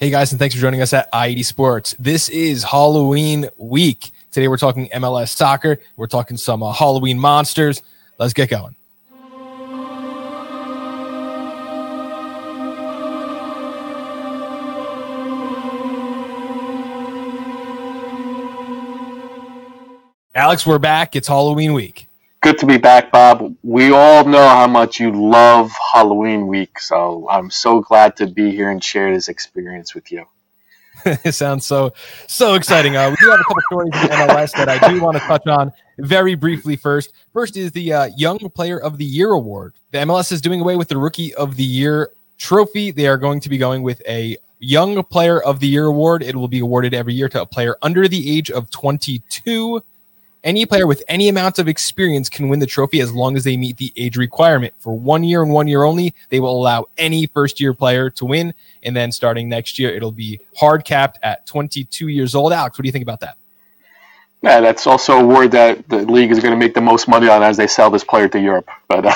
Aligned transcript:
Hey 0.00 0.10
guys, 0.10 0.30
and 0.30 0.38
thanks 0.38 0.54
for 0.54 0.60
joining 0.60 0.80
us 0.80 0.92
at 0.92 1.10
i80 1.10 1.44
Sports. 1.44 1.96
This 1.98 2.28
is 2.28 2.62
Halloween 2.62 3.48
week. 3.56 4.12
Today 4.30 4.46
we're 4.46 4.56
talking 4.56 4.88
MLS 4.90 5.30
soccer. 5.30 5.80
We're 5.96 6.06
talking 6.06 6.36
some 6.36 6.62
uh, 6.62 6.72
Halloween 6.72 7.18
monsters. 7.18 7.82
Let's 8.16 8.32
get 8.32 8.48
going. 8.48 8.76
Alex, 20.32 20.64
we're 20.64 20.78
back. 20.78 21.16
It's 21.16 21.26
Halloween 21.26 21.72
week. 21.72 22.07
Good 22.40 22.58
to 22.58 22.66
be 22.66 22.78
back, 22.78 23.10
Bob. 23.10 23.56
We 23.64 23.92
all 23.92 24.24
know 24.24 24.48
how 24.48 24.68
much 24.68 25.00
you 25.00 25.10
love 25.10 25.72
Halloween 25.92 26.46
week, 26.46 26.78
so 26.78 27.26
I'm 27.28 27.50
so 27.50 27.80
glad 27.80 28.16
to 28.18 28.28
be 28.28 28.52
here 28.52 28.70
and 28.70 28.82
share 28.82 29.12
this 29.12 29.28
experience 29.28 29.92
with 29.92 30.12
you. 30.12 30.24
it 31.04 31.32
sounds 31.32 31.66
so 31.66 31.92
so 32.28 32.54
exciting. 32.54 32.96
Uh, 32.96 33.10
we 33.10 33.16
do 33.16 33.30
have 33.30 33.40
a 33.40 33.44
couple 33.44 33.62
stories 33.62 33.92
in 33.94 34.08
MLS 34.08 34.52
that 34.52 34.68
I 34.68 34.88
do 34.88 35.00
want 35.02 35.16
to 35.16 35.22
touch 35.24 35.46
on 35.48 35.72
very 35.98 36.36
briefly. 36.36 36.76
First, 36.76 37.12
first 37.32 37.56
is 37.56 37.72
the 37.72 37.92
uh, 37.92 38.08
Young 38.16 38.38
Player 38.38 38.78
of 38.78 38.98
the 38.98 39.04
Year 39.04 39.30
award. 39.30 39.74
The 39.90 39.98
MLS 39.98 40.30
is 40.30 40.40
doing 40.40 40.60
away 40.60 40.76
with 40.76 40.88
the 40.88 40.96
Rookie 40.96 41.34
of 41.34 41.56
the 41.56 41.64
Year 41.64 42.10
trophy. 42.36 42.92
They 42.92 43.08
are 43.08 43.18
going 43.18 43.40
to 43.40 43.48
be 43.48 43.58
going 43.58 43.82
with 43.82 44.00
a 44.08 44.36
Young 44.60 45.02
Player 45.04 45.42
of 45.42 45.58
the 45.58 45.68
Year 45.68 45.86
award. 45.86 46.22
It 46.22 46.36
will 46.36 46.48
be 46.48 46.60
awarded 46.60 46.94
every 46.94 47.14
year 47.14 47.28
to 47.30 47.42
a 47.42 47.46
player 47.46 47.76
under 47.82 48.06
the 48.06 48.36
age 48.36 48.50
of 48.50 48.70
22 48.70 49.82
any 50.44 50.66
player 50.66 50.86
with 50.86 51.02
any 51.08 51.28
amount 51.28 51.58
of 51.58 51.68
experience 51.68 52.28
can 52.28 52.48
win 52.48 52.60
the 52.60 52.66
trophy 52.66 53.00
as 53.00 53.12
long 53.12 53.36
as 53.36 53.44
they 53.44 53.56
meet 53.56 53.76
the 53.76 53.92
age 53.96 54.16
requirement. 54.16 54.74
For 54.78 54.96
one 54.96 55.24
year 55.24 55.42
and 55.42 55.52
one 55.52 55.68
year 55.68 55.82
only, 55.82 56.14
they 56.30 56.40
will 56.40 56.56
allow 56.56 56.86
any 56.96 57.26
first 57.26 57.60
year 57.60 57.74
player 57.74 58.10
to 58.10 58.24
win. 58.24 58.54
And 58.82 58.96
then 58.96 59.12
starting 59.12 59.48
next 59.48 59.78
year, 59.78 59.90
it'll 59.90 60.12
be 60.12 60.40
hard 60.56 60.84
capped 60.84 61.18
at 61.22 61.46
22 61.46 62.08
years 62.08 62.34
old. 62.34 62.52
Alex, 62.52 62.78
what 62.78 62.82
do 62.82 62.88
you 62.88 62.92
think 62.92 63.02
about 63.02 63.20
that? 63.20 63.36
Yeah, 64.42 64.60
that's 64.60 64.86
also 64.86 65.18
a 65.18 65.26
word 65.26 65.50
that 65.50 65.88
the 65.88 65.98
league 65.98 66.30
is 66.30 66.38
going 66.38 66.52
to 66.52 66.56
make 66.56 66.74
the 66.74 66.80
most 66.80 67.08
money 67.08 67.28
on 67.28 67.42
as 67.42 67.56
they 67.56 67.66
sell 67.66 67.90
this 67.90 68.04
player 68.04 68.28
to 68.28 68.40
Europe. 68.40 68.68
But 68.86 69.06
uh, 69.06 69.14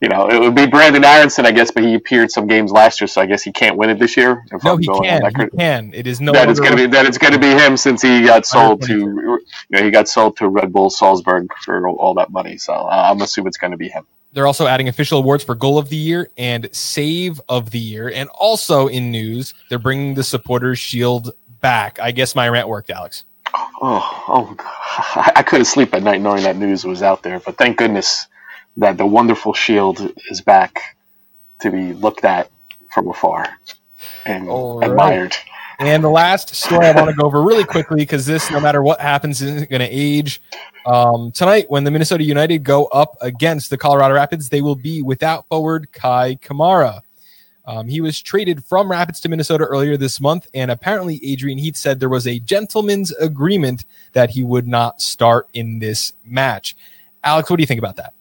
you 0.00 0.08
know, 0.08 0.28
it 0.28 0.40
would 0.40 0.54
be 0.54 0.66
Brenden 0.66 1.04
Aaronson, 1.04 1.46
I 1.46 1.52
guess, 1.52 1.70
but 1.70 1.82
he 1.82 1.94
appeared 1.94 2.30
some 2.30 2.46
games 2.46 2.70
last 2.72 3.00
year, 3.00 3.08
so 3.08 3.20
I 3.20 3.26
guess 3.26 3.42
he 3.42 3.52
can't 3.52 3.76
win 3.76 3.90
it 3.90 3.98
this 3.98 4.16
year. 4.16 4.44
no, 4.64 4.76
he 4.76 4.86
can. 4.86 5.22
He 5.24 5.56
can. 5.56 5.92
It 5.94 6.06
is 6.06 6.20
no. 6.20 6.32
That 6.32 6.48
it's 6.48 6.60
going 6.60 6.72
to 6.72 6.76
be 6.76 6.86
that 6.86 7.06
it's 7.06 7.18
going 7.18 7.32
to 7.32 7.38
be 7.38 7.50
him 7.50 7.76
since 7.76 8.02
he 8.02 8.22
got 8.22 8.46
sold 8.46 8.82
to, 8.82 8.98
you 8.98 9.44
know, 9.70 9.82
he 9.82 9.90
got 9.90 10.08
sold 10.08 10.36
to 10.38 10.48
Red 10.48 10.72
Bull 10.72 10.90
Salzburg 10.90 11.52
for 11.64 11.88
all 11.88 12.14
that 12.14 12.30
money. 12.30 12.56
So 12.56 12.72
uh, 12.72 13.10
I'm 13.10 13.20
assuming 13.20 13.48
it's 13.48 13.58
going 13.58 13.72
to 13.72 13.76
be 13.76 13.88
him. 13.88 14.06
They're 14.32 14.46
also 14.46 14.66
adding 14.66 14.88
official 14.88 15.18
awards 15.18 15.44
for 15.44 15.54
goal 15.54 15.78
of 15.78 15.90
the 15.90 15.96
year 15.96 16.30
and 16.38 16.68
save 16.74 17.40
of 17.48 17.70
the 17.70 17.78
year, 17.78 18.10
and 18.10 18.28
also 18.30 18.86
in 18.86 19.10
news, 19.10 19.52
they're 19.68 19.78
bringing 19.78 20.14
the 20.14 20.24
supporters 20.24 20.78
shield 20.78 21.32
back. 21.60 21.98
I 22.00 22.12
guess 22.12 22.34
my 22.34 22.48
rant 22.48 22.68
worked, 22.68 22.90
Alex. 22.90 23.24
Oh, 23.54 24.24
oh, 24.28 24.56
I 25.36 25.42
couldn't 25.42 25.66
sleep 25.66 25.94
at 25.94 26.02
night 26.02 26.20
knowing 26.20 26.44
that 26.44 26.56
news 26.56 26.84
was 26.84 27.02
out 27.02 27.22
there, 27.22 27.40
but 27.40 27.58
thank 27.58 27.76
goodness 27.76 28.26
that 28.76 28.96
the 28.96 29.06
wonderful 29.06 29.52
shield 29.52 30.12
is 30.30 30.40
back 30.40 30.96
to 31.60 31.70
be 31.70 31.92
looked 31.92 32.24
at 32.24 32.50
from 32.92 33.08
afar 33.08 33.48
and 34.24 34.48
right. 34.48 34.90
admired. 34.90 35.34
And 35.78 36.04
the 36.04 36.10
last 36.10 36.54
story 36.54 36.86
I 36.86 36.92
want 36.92 37.10
to 37.10 37.16
go 37.16 37.26
over 37.26 37.42
really 37.42 37.64
quickly 37.64 37.96
because 37.96 38.24
this, 38.24 38.50
no 38.50 38.60
matter 38.60 38.82
what 38.82 39.00
happens, 39.00 39.42
isn't 39.42 39.68
going 39.68 39.80
to 39.80 39.88
age. 39.88 40.40
Um, 40.86 41.32
tonight, 41.32 41.70
when 41.70 41.84
the 41.84 41.90
Minnesota 41.90 42.22
United 42.22 42.62
go 42.62 42.84
up 42.86 43.16
against 43.20 43.70
the 43.70 43.78
Colorado 43.78 44.14
Rapids, 44.14 44.48
they 44.48 44.60
will 44.60 44.76
be 44.76 45.02
without 45.02 45.46
forward 45.48 45.90
Kei 45.92 46.38
Kamara. 46.40 47.00
Um, 47.64 47.88
he 47.88 48.00
was 48.00 48.20
traded 48.20 48.64
from 48.64 48.90
Rapids 48.90 49.20
to 49.20 49.28
Minnesota 49.28 49.64
earlier 49.64 49.96
this 49.96 50.20
month, 50.20 50.48
and 50.52 50.70
apparently 50.70 51.20
Adrian 51.24 51.58
Heath 51.58 51.76
said 51.76 52.00
there 52.00 52.08
was 52.08 52.26
a 52.26 52.38
gentleman's 52.40 53.12
agreement 53.12 53.84
that 54.12 54.30
he 54.30 54.42
would 54.42 54.66
not 54.66 55.00
start 55.00 55.48
in 55.52 55.78
this 55.78 56.12
match. 56.24 56.76
Alex, 57.22 57.48
what 57.48 57.56
do 57.56 57.62
you 57.62 57.66
think 57.66 57.78
about 57.78 57.96
that? 57.96 58.14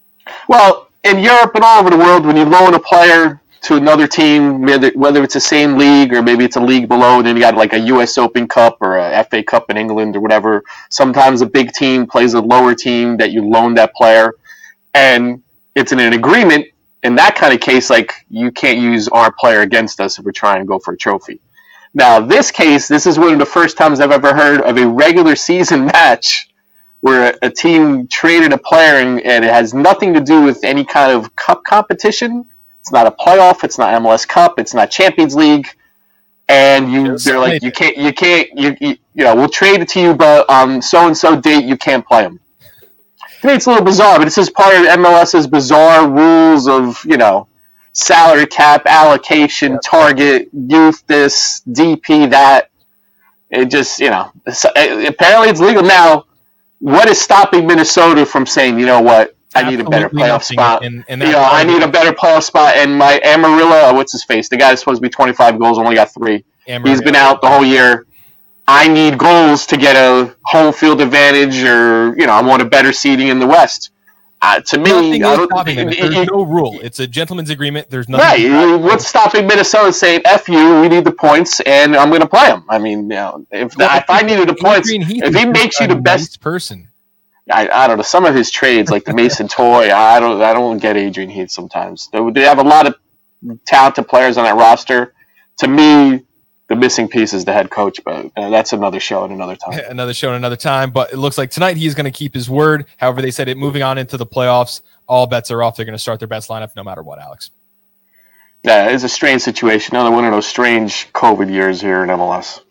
Well, 0.48 0.90
in 1.04 1.20
Europe 1.20 1.54
and 1.56 1.64
all 1.64 1.80
over 1.82 1.90
the 1.90 1.98
world, 1.98 2.26
when 2.26 2.38
you 2.38 2.46
loan 2.46 2.74
a 2.76 2.80
player 2.80 3.42
to 3.64 3.76
another 3.78 4.08
team, 4.08 4.62
whether 4.62 5.24
it's 5.24 5.36
the 5.36 5.40
same 5.40 5.78
league 5.78 6.14
or 6.14 6.22
maybe 6.22 6.46
it's 6.46 6.56
a 6.58 6.62
league 6.62 6.88
below, 6.88 7.22
then 7.22 7.36
you 7.36 7.42
got 7.42 7.56
like 7.56 7.74
a 7.74 7.80
U.S. 7.80 8.18
Open 8.18 8.48
Cup 8.48 8.78
or 8.82 8.98
a 8.98 9.24
FA 9.30 9.44
Cup 9.44 9.70
in 9.70 9.78
England 9.78 10.16
or 10.16 10.22
whatever. 10.22 10.64
Sometimes 10.90 11.42
a 11.42 11.46
big 11.46 11.72
team 11.74 12.08
plays 12.08 12.34
a 12.34 12.42
lower 12.42 12.76
team 12.76 13.18
that 13.18 13.32
you 13.32 13.48
loan 13.48 13.76
that 13.76 13.94
player, 13.96 14.34
and 14.94 15.44
it's 15.76 15.92
in 15.92 16.00
an 16.00 16.14
agreement. 16.14 16.68
In 17.04 17.16
that 17.16 17.36
kind 17.36 17.54
of 17.54 17.62
case, 17.62 17.90
like 17.90 18.14
you 18.30 18.52
can't 18.52 18.80
use 18.80 19.08
our 19.10 19.32
player 19.32 19.62
against 19.62 20.02
us 20.02 20.20
if 20.20 20.26
we're 20.26 20.32
trying 20.34 20.62
to 20.62 20.66
go 20.66 20.80
for 20.80 20.94
a 20.94 20.98
trophy. 20.98 21.40
Now, 21.94 22.20
this 22.22 22.52
case, 22.52 22.88
this 22.88 23.08
is 23.08 23.20
one 23.20 23.34
of 23.34 23.40
the 23.40 23.46
first 23.46 23.78
times 23.78 24.00
I've 24.00 24.12
ever 24.12 24.36
heard 24.36 24.62
of 24.62 24.78
a 24.78 24.88
regular 24.88 25.36
season 25.36 25.86
match 25.94 26.50
where 27.02 27.36
a 27.42 27.50
team 27.50 28.08
traded 28.08 28.54
a 28.54 28.58
player 28.58 28.96
and, 28.96 29.20
and, 29.22 29.44
it 29.44 29.52
has 29.52 29.74
nothing 29.74 30.14
to 30.14 30.22
do 30.22 30.44
with 30.44 30.64
any 30.64 30.86
kind 30.86 31.12
of 31.12 31.36
cup 31.36 31.64
competition. 31.64 32.46
It's 32.80 32.92
not 32.92 33.08
a 33.08 33.12
playoff. 33.12 33.64
It's 33.64 33.78
not 33.78 34.00
MLS 34.02 34.28
Cup. 34.28 34.60
It's 34.60 34.74
not 34.74 34.90
Champions 34.90 35.36
League. 35.36 35.68
And 36.48 36.92
you, 36.92 37.18
they're 37.18 37.40
like, 37.40 37.64
you 37.64 37.72
can't, 37.72 37.98
you 37.98 38.14
can't, 38.14 38.50
you, 38.56 38.76
you, 38.82 38.98
you 39.14 39.24
know, 39.24 39.36
we'll 39.36 39.50
trade 39.50 39.82
it 39.82 39.90
to 39.90 40.02
you, 40.02 40.14
but 40.14 40.50
on 40.50 40.82
so 40.82 41.08
and 41.08 41.18
so 41.18 41.40
date, 41.40 41.64
you 41.64 41.78
can't 41.78 42.06
play 42.06 42.24
them. 42.24 42.40
To 43.42 43.48
me, 43.48 43.54
it's 43.54 43.66
a 43.66 43.70
little 43.70 43.86
bizarre, 43.86 44.18
but 44.20 44.26
this 44.26 44.38
is 44.38 44.50
part 44.50 44.76
of 44.76 44.82
MLS's 44.82 45.48
bizarre 45.48 46.10
rules 46.10 46.68
of, 46.68 47.04
you 47.06 47.18
know, 47.18 47.48
salary 47.94 48.46
cap, 48.46 48.84
allocation, 48.86 49.80
target, 49.80 50.50
youth, 50.52 51.06
this, 51.08 51.62
DP, 51.70 52.30
that. 52.30 52.70
It 53.50 53.66
just, 53.66 54.00
you 54.00 54.10
know, 54.10 54.32
apparently 54.46 55.50
it's 55.50 55.60
legal 55.60 55.84
now 55.84 56.26
what 56.82 57.08
is 57.08 57.22
stopping 57.22 57.68
Minnesota 57.68 58.26
from 58.26 58.46
saying, 58.46 58.80
you 58.80 58.88
know 58.88 59.02
what, 59.02 59.36
I 59.54 59.70
need 59.70 59.80
a 59.80 59.90
better 59.90 60.10
playoff 60.10 60.44
spot. 60.44 60.84
And, 60.84 61.06
and 61.08 61.22
you 61.22 61.32
know, 61.32 61.44
I 61.44 61.64
need 61.64 61.84
a 61.84 61.88
better 61.88 62.12
playoff 62.12 62.44
spot. 62.44 62.76
And 62.76 62.98
my 62.98 63.20
Amarilla, 63.24 63.92
uh, 63.92 63.94
what's 63.94 64.12
his 64.12 64.24
face? 64.24 64.50
The 64.50 64.58
guy 64.58 64.70
that's 64.70 64.82
supposed 64.82 64.98
to 64.98 65.02
be 65.02 65.10
25 65.10 65.60
goals 65.60 65.78
only 65.78 65.96
got 65.96 66.14
three. 66.14 66.44
Amarilla. 66.68 66.88
He's 66.88 67.02
been 67.02 67.16
out 67.16 67.42
the 67.42 67.50
whole 67.50 67.64
year. 67.64 68.08
I 68.68 68.88
need 68.88 69.18
goals 69.18 69.66
to 69.68 69.78
get 69.78 69.96
a 69.96 70.36
home 70.46 70.74
field 70.74 71.02
advantage, 71.02 71.62
or 71.64 72.16
you 72.18 72.26
know, 72.26 72.34
I 72.34 72.42
want 72.42 72.62
a 72.62 72.66
better 72.66 72.94
seating 72.94 73.28
in 73.28 73.40
the 73.40 73.48
West. 73.48 73.92
Uh, 74.44 74.60
to 74.60 74.80
me, 74.80 75.20
There's 75.20 76.28
no 76.32 76.44
rule. 76.44 76.80
It's 76.82 77.00
a 77.00 77.06
gentleman's 77.06 77.52
agreement. 77.52 77.90
There's 77.92 78.10
nothing. 78.10 78.52
Right. 78.52 78.76
What's 78.76 79.06
stopping 79.06 79.46
Minnesota 79.46 79.94
saying 79.94 80.22
"f 80.26 80.50
you"? 80.50 80.82
We 80.82 80.90
need 80.90 81.06
the 81.06 81.12
points, 81.12 81.60
and 81.62 81.96
I'm 81.96 82.10
going 82.10 82.22
to 82.22 82.28
play 82.28 82.48
them. 82.48 82.66
I 82.68 82.80
mean, 82.80 83.04
you 83.04 83.10
know, 83.10 83.46
if, 83.52 83.78
well, 83.78 83.96
if 83.96 84.10
I 84.10 84.24
needed 84.24 84.50
the 84.50 84.56
points, 84.56 84.90
if 84.92 85.36
he 85.36 85.46
makes 85.46 85.80
you 85.80 85.88
the 85.88 85.96
best 85.96 86.42
person, 86.42 86.88
I, 87.52 87.68
I 87.70 87.88
don't 87.88 87.98
know. 87.98 88.04
Some 88.04 88.26
of 88.26 88.34
his 88.34 88.50
trades, 88.50 88.90
like 88.90 89.04
the 89.04 89.14
Mason 89.14 89.48
Toye, 89.50 89.92
I 89.92 90.20
don't 90.20 90.42
I 90.42 90.54
don't 90.54 90.80
get 90.80 90.98
Adrian 90.98 91.30
Heath 91.30 91.52
sometimes. 91.52 92.10
They, 92.12 92.32
they 92.32 92.42
have 92.42 92.58
a 92.58 92.64
lot 92.64 92.88
of 92.88 92.96
talented 93.68 94.08
players 94.08 94.38
on 94.38 94.46
that 94.46 94.56
roster. 94.56 95.14
To 95.60 95.68
me, 95.68 96.26
the 96.72 96.78
missing 96.78 97.10
piece 97.10 97.34
is 97.34 97.44
the 97.44 97.52
head 97.52 97.70
coach, 97.70 98.00
but 98.06 98.32
uh, 98.38 98.50
that's 98.50 98.72
another 98.72 99.02
show 99.02 99.26
at 99.26 99.30
another 99.30 99.58
time. 99.58 99.78
another 99.90 100.14
show 100.14 100.30
at 100.30 100.36
another 100.36 100.56
time. 100.56 100.90
But 100.90 101.12
it 101.12 101.18
looks 101.18 101.38
like 101.38 101.52
tonight 101.52 101.76
he's 101.76 101.94
going 101.94 102.06
to 102.06 102.18
keep 102.18 102.34
his 102.34 102.50
word. 102.50 102.86
However, 102.96 103.22
they 103.22 103.30
said 103.30 103.50
it 103.50 103.58
moving 103.58 103.84
on 103.84 103.98
into 103.98 104.16
the 104.16 104.26
playoffs, 104.26 104.80
all 105.06 105.28
bets 105.28 105.52
are 105.52 105.62
off. 105.62 105.76
They're 105.76 105.86
going 105.86 105.98
to 105.98 106.00
start 106.00 106.20
their 106.20 106.30
best 106.30 106.50
lineup 106.50 106.70
no 106.78 106.84
matter 106.86 107.04
what, 107.04 107.20
Alex. 107.20 107.52
Yeah, 108.64 108.88
it's 108.88 109.04
a 109.04 109.10
strange 109.10 109.42
situation. 109.42 109.98
Another 109.98 110.16
one 110.16 110.24
of 110.24 110.32
those 110.32 110.46
strange 110.48 111.12
COVID 111.12 111.52
years 111.52 111.82
here 111.82 112.04
in 112.04 112.10
MLS. 112.10 112.62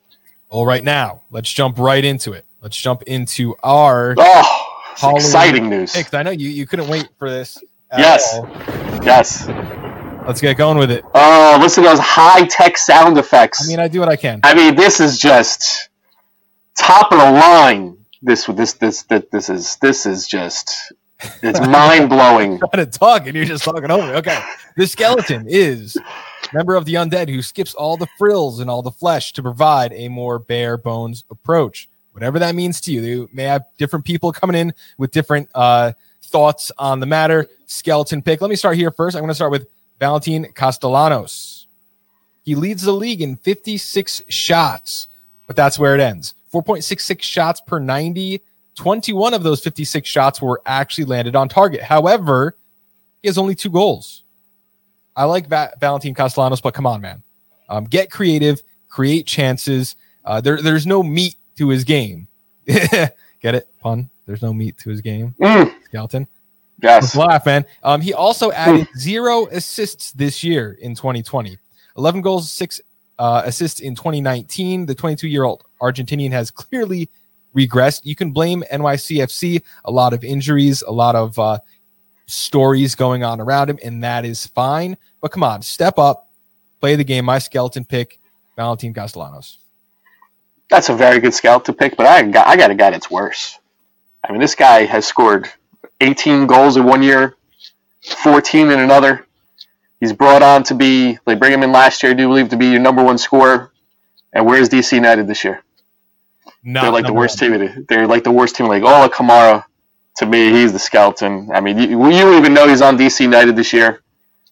All 0.49 0.65
right, 0.65 0.83
now 0.83 1.21
let's 1.31 1.53
jump 1.53 1.79
right 1.79 2.03
into 2.03 2.33
it. 2.33 2.47
Let's 2.63 2.79
jump 2.79 3.03
into 3.03 3.55
our 3.63 4.15
oh, 4.17 5.15
exciting 5.15 5.69
news. 5.69 5.93
Picks. 5.93 6.15
I 6.15 6.23
know 6.23 6.31
you, 6.31 6.49
you 6.49 6.67
couldn't 6.67 6.89
wait 6.89 7.07
for 7.19 7.29
this. 7.29 7.59
Yes. 7.93 8.35
All. 8.35 8.49
Yes. 9.05 9.47
Let's 10.27 10.41
get 10.41 10.57
going 10.57 10.79
with 10.79 10.91
it. 10.91 11.05
Oh, 11.15 11.59
listen 11.61 11.83
to 11.83 11.91
those 11.91 11.99
high 11.99 12.47
tech 12.47 12.79
sound 12.79 13.19
effects. 13.19 13.65
I 13.65 13.69
mean, 13.69 13.81
I 13.81 13.89
do 13.89 14.01
what 14.01 14.09
I 14.09 14.17
can. 14.17 14.41
I 14.45 14.55
mean, 14.55 14.75
this 14.75 15.01
is 15.01 15.19
just 15.19 15.89
top 16.77 17.13
of 17.13 17.19
the 17.19 17.31
line. 17.33 17.97
This 18.23 18.45
this 18.47 18.75
this 18.75 19.03
this, 19.05 19.25
this 19.33 19.49
is 19.49 19.77
this 19.77 20.07
is 20.07 20.27
just 20.27 20.93
it's 21.43 21.61
mind 21.67 22.09
blowing. 22.11 22.59
trying 22.59 22.85
to 22.85 22.87
talk 22.87 23.27
and 23.27 23.35
you're 23.35 23.45
just 23.45 23.65
talking 23.65 23.91
over. 23.91 24.15
Okay, 24.17 24.39
the 24.77 24.87
skeleton 24.87 25.47
is 25.49 25.97
member 26.53 26.77
of 26.77 26.85
the 26.85 26.95
undead 26.95 27.29
who 27.29 27.43
skips 27.43 27.75
all 27.75 27.97
the 27.97 28.09
frills 28.19 28.61
and 28.61 28.71
all 28.71 28.83
the 28.83 28.91
flesh 28.91 29.33
to 29.35 29.43
provide 29.43 29.93
a 29.95 30.09
more 30.09 30.39
bare 30.39 30.77
bones 30.77 31.25
approach. 31.31 31.89
Whatever 32.13 32.39
that 32.41 32.55
means 32.55 32.81
to 32.83 32.93
you, 32.93 33.03
you 33.03 33.29
may 33.33 33.45
have 33.45 33.65
different 33.79 34.05
people 34.05 34.33
coming 34.33 34.57
in 34.57 34.75
with 34.99 35.13
different 35.13 35.49
uh, 35.55 35.93
thoughts 36.23 36.73
on 36.77 37.01
the 37.01 37.07
matter. 37.07 37.47
Skeleton 37.67 38.21
pick. 38.21 38.41
Let 38.41 38.51
me 38.51 38.57
start 38.57 38.77
here 38.77 38.91
first. 38.91 39.17
I'm 39.17 39.23
going 39.23 39.29
to 39.29 39.35
start 39.35 39.53
with 39.53 39.69
Valentin 40.01 40.47
Castellanos. 40.55 41.69
He 42.43 42.55
leads 42.57 42.83
the 42.83 42.93
league 42.93 43.21
in 43.21 43.37
56 43.37 44.23
shots, 44.29 45.07
but 45.47 45.55
that's 45.55 45.79
where 45.79 45.95
it 45.95 46.01
ends. 46.01 46.35
4.66 46.53 47.23
shots 47.23 47.61
per 47.61 47.79
90. 47.79 48.43
21 48.75 49.35
of 49.35 49.43
those 49.43 49.63
56 49.63 50.09
shots 50.09 50.41
were 50.41 50.61
actually 50.65 51.05
landed 51.05 51.37
on 51.37 51.49
target. 51.49 51.83
However, 51.83 52.57
he 53.23 53.29
has 53.29 53.39
only 53.39 53.55
two 53.55 53.71
goals. 53.71 54.25
I 55.15 55.25
like 55.25 55.49
Va- 55.49 55.75
Valentin 55.79 56.15
Castellanos, 56.15 56.61
but 56.63 56.73
come 56.73 56.87
on, 56.87 57.01
man. 57.01 57.23
Um, 57.69 57.85
get 57.85 58.11
creative, 58.11 58.63
create 58.89 59.27
chances. 59.27 59.97
Uh, 60.25 60.41
there, 60.41 60.63
there's 60.63 60.87
no 60.87 61.03
meat 61.03 61.37
to 61.59 61.69
his 61.69 61.85
game. 61.85 62.27
Get 62.67 63.55
it? 63.55 63.69
Pun. 63.81 64.09
There's 64.27 64.43
no 64.43 64.53
meat 64.53 64.77
to 64.79 64.91
his 64.91 65.01
game. 65.01 65.35
Mm, 65.41 65.73
Skeleton. 65.85 66.27
Yes. 66.83 67.15
Laugh, 67.17 67.47
man. 67.47 67.65
Um, 67.83 68.01
he 68.01 68.13
also 68.13 68.53
added 68.53 68.89
zero 68.99 69.47
assists 69.47 70.13
this 70.13 70.43
year 70.43 70.77
in 70.81 70.95
2020. 70.95 71.59
11 71.97 72.21
goals, 72.23 72.51
six 72.51 72.81
uh, 73.19 73.43
assists 73.45 73.81
in 73.81 73.95
2019. 73.95 74.87
The 74.87 74.95
22 74.95 75.29
year 75.29 75.45
old 75.45 75.65
Argentinian 75.81 76.33
has 76.33 76.51
clearly 76.51 77.09
regressed. 77.55 78.01
You 78.05 78.17
can 78.17 78.33
blame 78.33 78.65
NYCFC, 78.73 79.63
a 79.85 79.91
lot 79.91 80.13
of 80.13 80.25
injuries, 80.25 80.83
a 80.83 80.93
lot 80.93 81.17
of 81.17 81.39
uh, 81.39 81.59
stories 82.27 82.95
going 82.95 83.25
on 83.25 83.41
around 83.41 83.71
him, 83.71 83.79
and 83.83 84.03
that 84.05 84.25
is 84.25 84.47
fine. 84.47 84.97
But 85.21 85.33
come 85.33 85.43
on, 85.43 85.63
step 85.63 85.99
up, 85.99 86.31
play 86.81 86.97
the 86.97 87.05
game. 87.05 87.25
My 87.25 87.39
skeleton 87.39 87.85
pick, 87.85 88.21
Valentin 88.57 88.95
Castellanos. 88.95 89.59
That's 90.71 90.89
a 90.89 90.95
very 90.95 91.19
good 91.19 91.35
skeleton 91.35 91.75
pick, 91.75 91.97
but 91.97 92.07
I 92.07 92.23
got 92.23 92.47
I 92.47 92.57
got 92.57 92.71
a 92.71 92.75
guy 92.75 92.91
that's 92.91 93.11
worse. 93.11 93.59
I 94.25 94.33
mean, 94.33 94.41
this 94.41 94.55
guy 94.55 94.85
has 94.85 95.07
scored 95.07 95.51
18 96.01 96.47
goals 96.47 96.77
in 96.77 96.85
one 96.85 97.03
year, 97.03 97.37
14 98.23 98.71
in 98.71 98.81
another. 98.81 99.27
He's 100.01 100.13
brought 100.13 100.43
on 100.43 100.65
to 100.65 100.75
be 100.75 101.19
they 101.27 101.35
bring 101.37 101.53
him 101.53 101.63
in 101.63 101.73
last 101.73 102.03
year, 102.03 102.13
I 102.13 102.15
do 102.17 102.29
believe, 102.29 102.51
to 102.51 102.57
be 102.59 102.69
your 102.69 102.81
number 102.81 103.03
one 103.05 103.19
scorer. 103.19 103.73
And 104.33 104.47
where's 104.47 104.69
DC 104.69 104.93
United 104.93 105.29
this 105.29 105.45
year? 105.45 105.63
Not 106.65 106.83
They're 106.83 106.93
like 106.93 107.07
the 107.07 107.13
worst 107.15 107.39
one. 107.39 107.53
team. 107.61 107.87
They're 107.89 108.07
like 108.07 108.25
the 108.25 108.33
worst 108.33 108.57
team. 108.57 108.67
Like 108.69 108.83
Ola 108.85 109.11
Kamara, 109.11 109.65
to 110.19 110.27
me, 110.27 110.53
he's 110.53 110.73
the 110.73 110.79
skeleton. 110.81 111.51
I 111.55 111.61
mean, 111.61 111.79
you, 111.79 112.11
you 112.11 112.37
even 112.39 112.55
know 112.55 112.69
he's 112.69 112.83
on 112.83 112.99
DC 112.99 113.21
United 113.21 113.57
this 113.57 113.73
year. 113.73 114.03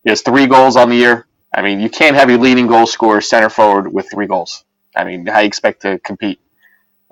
He 0.05 0.11
has 0.11 0.23
three 0.23 0.47
goals 0.47 0.77
on 0.77 0.91
the 0.91 0.97
year. 0.97 1.27
I 1.55 1.63
mean, 1.63 1.81
you 1.81 1.91
can't 1.91 2.17
have 2.17 2.31
your 2.31 2.39
leading 2.41 2.67
goal 2.67 2.87
scorer 2.87 3.21
center 3.21 3.51
forward 3.51 3.93
with 3.93 4.11
three 4.11 4.27
goals. 4.27 4.65
I 4.97 5.05
mean, 5.05 5.27
how 5.27 5.41
you 5.41 5.47
expect 5.47 5.83
to 5.83 5.99
compete? 6.01 6.41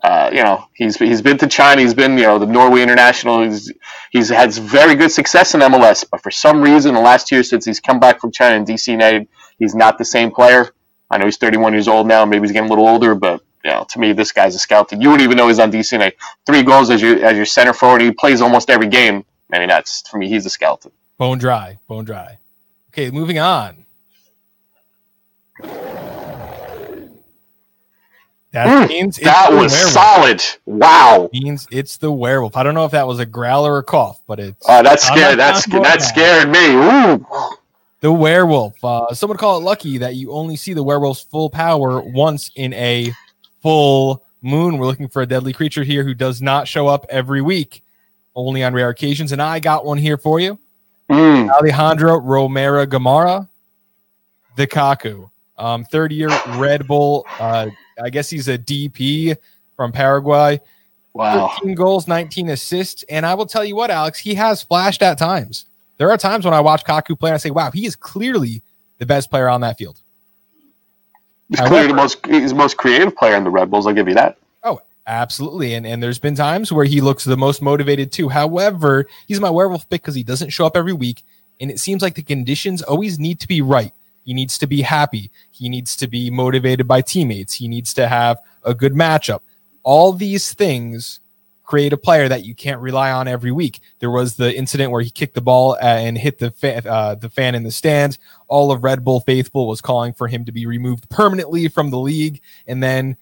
Uh, 0.06 0.30
you 0.32 0.40
know, 0.40 0.64
he's 0.72 0.96
he's 0.96 1.20
been 1.20 1.36
to 1.36 1.48
China. 1.48 1.82
He's 1.82 1.92
been 1.92 2.16
you 2.16 2.22
know 2.22 2.38
the 2.38 2.46
Norway 2.46 2.80
international. 2.80 3.42
He's 3.42 3.72
he's 4.12 4.28
had 4.28 4.52
very 4.52 4.94
good 4.94 5.10
success 5.10 5.52
in 5.52 5.60
MLS, 5.62 6.04
but 6.08 6.22
for 6.22 6.30
some 6.30 6.62
reason, 6.62 6.94
the 6.94 7.00
last 7.00 7.32
year 7.32 7.42
since 7.42 7.64
he's 7.64 7.80
come 7.80 7.98
back 7.98 8.20
from 8.20 8.30
China 8.30 8.54
and 8.54 8.64
DC 8.64 8.86
United, 8.86 9.26
he's 9.58 9.74
not 9.74 9.98
the 9.98 10.04
same 10.04 10.30
player. 10.30 10.70
I 11.10 11.18
know 11.18 11.24
he's 11.24 11.38
31 11.38 11.72
years 11.72 11.88
old 11.88 12.06
now. 12.06 12.24
Maybe 12.24 12.42
he's 12.42 12.52
getting 12.52 12.68
a 12.68 12.72
little 12.72 12.86
older, 12.86 13.16
but 13.16 13.42
you 13.64 13.72
know, 13.72 13.84
to 13.90 13.98
me, 13.98 14.12
this 14.12 14.30
guy's 14.30 14.54
a 14.54 14.60
skeleton. 14.60 15.00
You 15.00 15.10
wouldn't 15.10 15.24
even 15.24 15.36
know 15.36 15.48
he's 15.48 15.58
on 15.58 15.72
DC 15.72 15.90
United. 15.90 16.16
Three 16.46 16.62
goals 16.62 16.88
as 16.88 17.02
your 17.02 17.24
as 17.24 17.36
your 17.36 17.46
center 17.46 17.72
forward. 17.72 18.00
He 18.00 18.12
plays 18.12 18.40
almost 18.40 18.70
every 18.70 18.86
game. 18.86 19.24
I 19.52 19.58
mean, 19.58 19.68
that's 19.68 20.08
for 20.08 20.18
me. 20.18 20.28
He's 20.28 20.46
a 20.46 20.50
skeleton. 20.50 20.92
Bone 21.18 21.38
dry, 21.38 21.80
bone 21.88 22.04
dry. 22.04 22.38
Okay, 22.90 23.10
moving 23.10 23.40
on. 23.40 23.86
That 28.56 28.68
Mm, 28.68 28.88
means 28.88 29.18
it's 29.18 29.26
That 29.26 29.52
was 29.52 29.76
solid. 29.92 30.42
Wow. 30.64 31.28
Means 31.30 31.68
it's 31.70 31.98
the 31.98 32.10
werewolf. 32.10 32.56
I 32.56 32.62
don't 32.62 32.72
know 32.72 32.86
if 32.86 32.92
that 32.92 33.06
was 33.06 33.18
a 33.18 33.26
growl 33.26 33.66
or 33.66 33.76
a 33.76 33.82
cough, 33.82 34.18
but 34.26 34.40
it's 34.40 34.64
Oh, 34.66 34.82
that's 34.82 35.10
I'm 35.10 35.18
scared. 35.18 35.38
That's 35.38 35.70
I'm 35.70 35.82
that 35.82 36.00
scared 36.00 36.48
me. 36.48 36.74
Ooh. 36.74 37.26
the 38.00 38.10
werewolf. 38.10 38.82
Uh, 38.82 39.12
some 39.12 39.28
would 39.28 39.36
call 39.36 39.58
it 39.58 39.60
lucky 39.62 39.98
that 39.98 40.14
you 40.14 40.32
only 40.32 40.56
see 40.56 40.72
the 40.72 40.82
werewolf's 40.82 41.20
full 41.20 41.50
power 41.50 42.00
once 42.00 42.50
in 42.56 42.72
a 42.72 43.12
full 43.60 44.22
moon. 44.40 44.78
We're 44.78 44.86
looking 44.86 45.08
for 45.08 45.20
a 45.20 45.26
deadly 45.26 45.52
creature 45.52 45.82
here 45.84 46.02
who 46.02 46.14
does 46.14 46.40
not 46.40 46.66
show 46.66 46.86
up 46.86 47.04
every 47.10 47.42
week, 47.42 47.82
only 48.34 48.64
on 48.64 48.72
rare 48.72 48.88
occasions. 48.88 49.32
And 49.32 49.42
I 49.42 49.60
got 49.60 49.84
one 49.84 49.98
here 49.98 50.16
for 50.16 50.40
you. 50.40 50.58
Mm. 51.10 51.50
Alejandro 51.50 52.20
Romero 52.20 52.86
Gamarra, 52.86 53.50
the 54.56 54.66
Kaku. 54.66 55.28
Um, 55.58 55.84
third 55.84 56.12
year 56.12 56.28
Red 56.56 56.86
Bull. 56.86 57.26
Uh, 57.38 57.68
I 58.02 58.10
guess 58.10 58.28
he's 58.28 58.48
a 58.48 58.58
DP 58.58 59.36
from 59.76 59.92
Paraguay. 59.92 60.60
Wow. 61.14 61.48
13 61.60 61.74
goals, 61.74 62.06
19 62.06 62.50
assists. 62.50 63.02
And 63.04 63.24
I 63.24 63.34
will 63.34 63.46
tell 63.46 63.64
you 63.64 63.74
what, 63.74 63.90
Alex, 63.90 64.18
he 64.18 64.34
has 64.34 64.62
flashed 64.62 65.02
at 65.02 65.16
times. 65.18 65.64
There 65.96 66.10
are 66.10 66.18
times 66.18 66.44
when 66.44 66.52
I 66.52 66.60
watch 66.60 66.84
Kaku 66.84 67.18
play 67.18 67.30
and 67.30 67.34
I 67.34 67.38
say, 67.38 67.50
wow, 67.50 67.70
he 67.70 67.86
is 67.86 67.96
clearly 67.96 68.62
the 68.98 69.06
best 69.06 69.30
player 69.30 69.48
on 69.48 69.62
that 69.62 69.78
field. 69.78 69.98
He's 71.48 71.60
clearly 71.60 71.88
the 71.88 71.94
most 71.94 72.26
he's 72.26 72.50
the 72.50 72.56
most 72.56 72.76
creative 72.76 73.16
player 73.16 73.36
in 73.36 73.44
the 73.44 73.50
Red 73.50 73.70
Bulls. 73.70 73.86
I'll 73.86 73.94
give 73.94 74.08
you 74.08 74.14
that. 74.14 74.36
Oh, 74.64 74.80
absolutely. 75.06 75.74
And 75.74 75.86
and 75.86 76.02
there's 76.02 76.18
been 76.18 76.34
times 76.34 76.72
where 76.72 76.84
he 76.84 77.00
looks 77.00 77.24
the 77.24 77.36
most 77.36 77.62
motivated 77.62 78.10
too. 78.10 78.28
However, 78.28 79.06
he's 79.26 79.40
my 79.40 79.50
werewolf 79.50 79.88
pick 79.88 80.02
because 80.02 80.16
he 80.16 80.24
doesn't 80.24 80.50
show 80.50 80.66
up 80.66 80.76
every 80.76 80.92
week. 80.92 81.22
And 81.60 81.70
it 81.70 81.78
seems 81.78 82.02
like 82.02 82.16
the 82.16 82.22
conditions 82.22 82.82
always 82.82 83.18
need 83.18 83.40
to 83.40 83.48
be 83.48 83.62
right. 83.62 83.92
He 84.26 84.34
needs 84.34 84.58
to 84.58 84.66
be 84.66 84.82
happy. 84.82 85.30
He 85.52 85.68
needs 85.68 85.94
to 85.96 86.08
be 86.08 86.30
motivated 86.30 86.88
by 86.88 87.00
teammates. 87.00 87.54
He 87.54 87.68
needs 87.68 87.94
to 87.94 88.08
have 88.08 88.38
a 88.64 88.74
good 88.74 88.92
matchup. 88.92 89.40
All 89.84 90.12
these 90.12 90.52
things 90.52 91.20
create 91.62 91.92
a 91.92 91.96
player 91.96 92.28
that 92.28 92.44
you 92.44 92.52
can't 92.52 92.80
rely 92.80 93.12
on 93.12 93.28
every 93.28 93.52
week. 93.52 93.80
There 94.00 94.10
was 94.10 94.34
the 94.34 94.52
incident 94.52 94.90
where 94.90 95.00
he 95.00 95.10
kicked 95.10 95.34
the 95.34 95.40
ball 95.40 95.74
uh, 95.74 95.84
and 95.84 96.18
hit 96.18 96.38
the 96.38 96.50
fa- 96.50 96.88
uh, 96.88 97.14
the 97.14 97.30
fan 97.30 97.54
in 97.54 97.62
the 97.62 97.70
stands. 97.70 98.18
All 98.48 98.72
of 98.72 98.82
Red 98.82 99.04
Bull 99.04 99.20
faithful 99.20 99.68
was 99.68 99.80
calling 99.80 100.12
for 100.12 100.26
him 100.26 100.44
to 100.44 100.52
be 100.52 100.66
removed 100.66 101.08
permanently 101.08 101.68
from 101.68 101.90
the 101.90 101.98
league. 101.98 102.40
And 102.66 102.82
then 102.82 103.16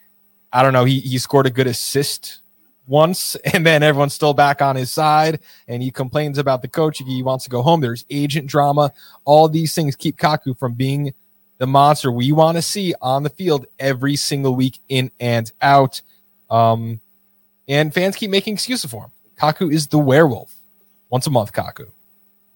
I 0.54 0.62
don't 0.62 0.72
know, 0.72 0.84
he 0.84 1.00
he 1.00 1.18
scored 1.18 1.46
a 1.46 1.50
good 1.50 1.66
assist 1.66 2.40
once, 2.86 3.34
and 3.52 3.64
then 3.64 3.82
everyone's 3.82 4.14
still 4.14 4.34
back 4.34 4.62
on 4.62 4.76
his 4.76 4.90
side, 4.90 5.40
and 5.68 5.82
he 5.82 5.90
complains 5.90 6.38
about 6.38 6.62
the 6.62 6.68
coach. 6.68 6.98
He 6.98 7.22
wants 7.22 7.44
to 7.44 7.50
go 7.50 7.62
home. 7.62 7.80
There's 7.80 8.04
agent 8.10 8.46
drama. 8.46 8.92
All 9.24 9.48
these 9.48 9.74
things 9.74 9.96
keep 9.96 10.16
Kaku 10.16 10.58
from 10.58 10.74
being 10.74 11.14
the 11.58 11.66
monster 11.66 12.10
we 12.10 12.32
want 12.32 12.56
to 12.56 12.62
see 12.62 12.94
on 13.00 13.22
the 13.22 13.30
field 13.30 13.66
every 13.78 14.16
single 14.16 14.54
week, 14.54 14.80
in 14.88 15.10
and 15.20 15.50
out. 15.62 16.02
Um, 16.50 17.00
and 17.68 17.94
fans 17.94 18.16
keep 18.16 18.30
making 18.30 18.54
excuses 18.54 18.90
for 18.90 19.04
him. 19.04 19.10
Kaku 19.38 19.72
is 19.72 19.86
the 19.88 19.98
werewolf. 19.98 20.54
Once 21.10 21.26
a 21.26 21.30
month, 21.30 21.52
Kaku. 21.52 21.86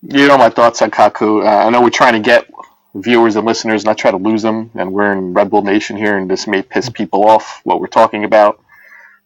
You 0.02 0.28
know 0.28 0.38
my 0.38 0.50
thoughts 0.50 0.82
on 0.82 0.90
Kaku. 0.90 1.44
Uh, 1.44 1.66
I 1.66 1.70
know 1.70 1.80
we're 1.80 1.90
trying 1.90 2.14
to 2.14 2.20
get 2.20 2.48
viewers 2.94 3.36
and 3.36 3.46
listeners, 3.46 3.84
not 3.84 3.98
try 3.98 4.10
to 4.10 4.16
lose 4.16 4.42
them, 4.42 4.70
and 4.74 4.92
we're 4.92 5.12
in 5.12 5.32
Red 5.32 5.50
Bull 5.50 5.62
Nation 5.62 5.96
here, 5.96 6.16
and 6.16 6.30
this 6.30 6.46
may 6.46 6.62
piss 6.62 6.88
people 6.88 7.24
off 7.24 7.60
what 7.64 7.80
we're 7.80 7.86
talking 7.86 8.24
about. 8.24 8.60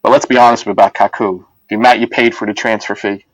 But 0.02 0.12
let's 0.12 0.26
be 0.26 0.36
honest 0.38 0.66
about 0.66 0.94
Kaku. 0.94 1.44
The 1.70 1.76
amount 1.76 2.00
you 2.00 2.06
paid 2.08 2.34
for 2.34 2.46
the 2.46 2.54
transfer 2.54 2.94
fee, 2.94 3.24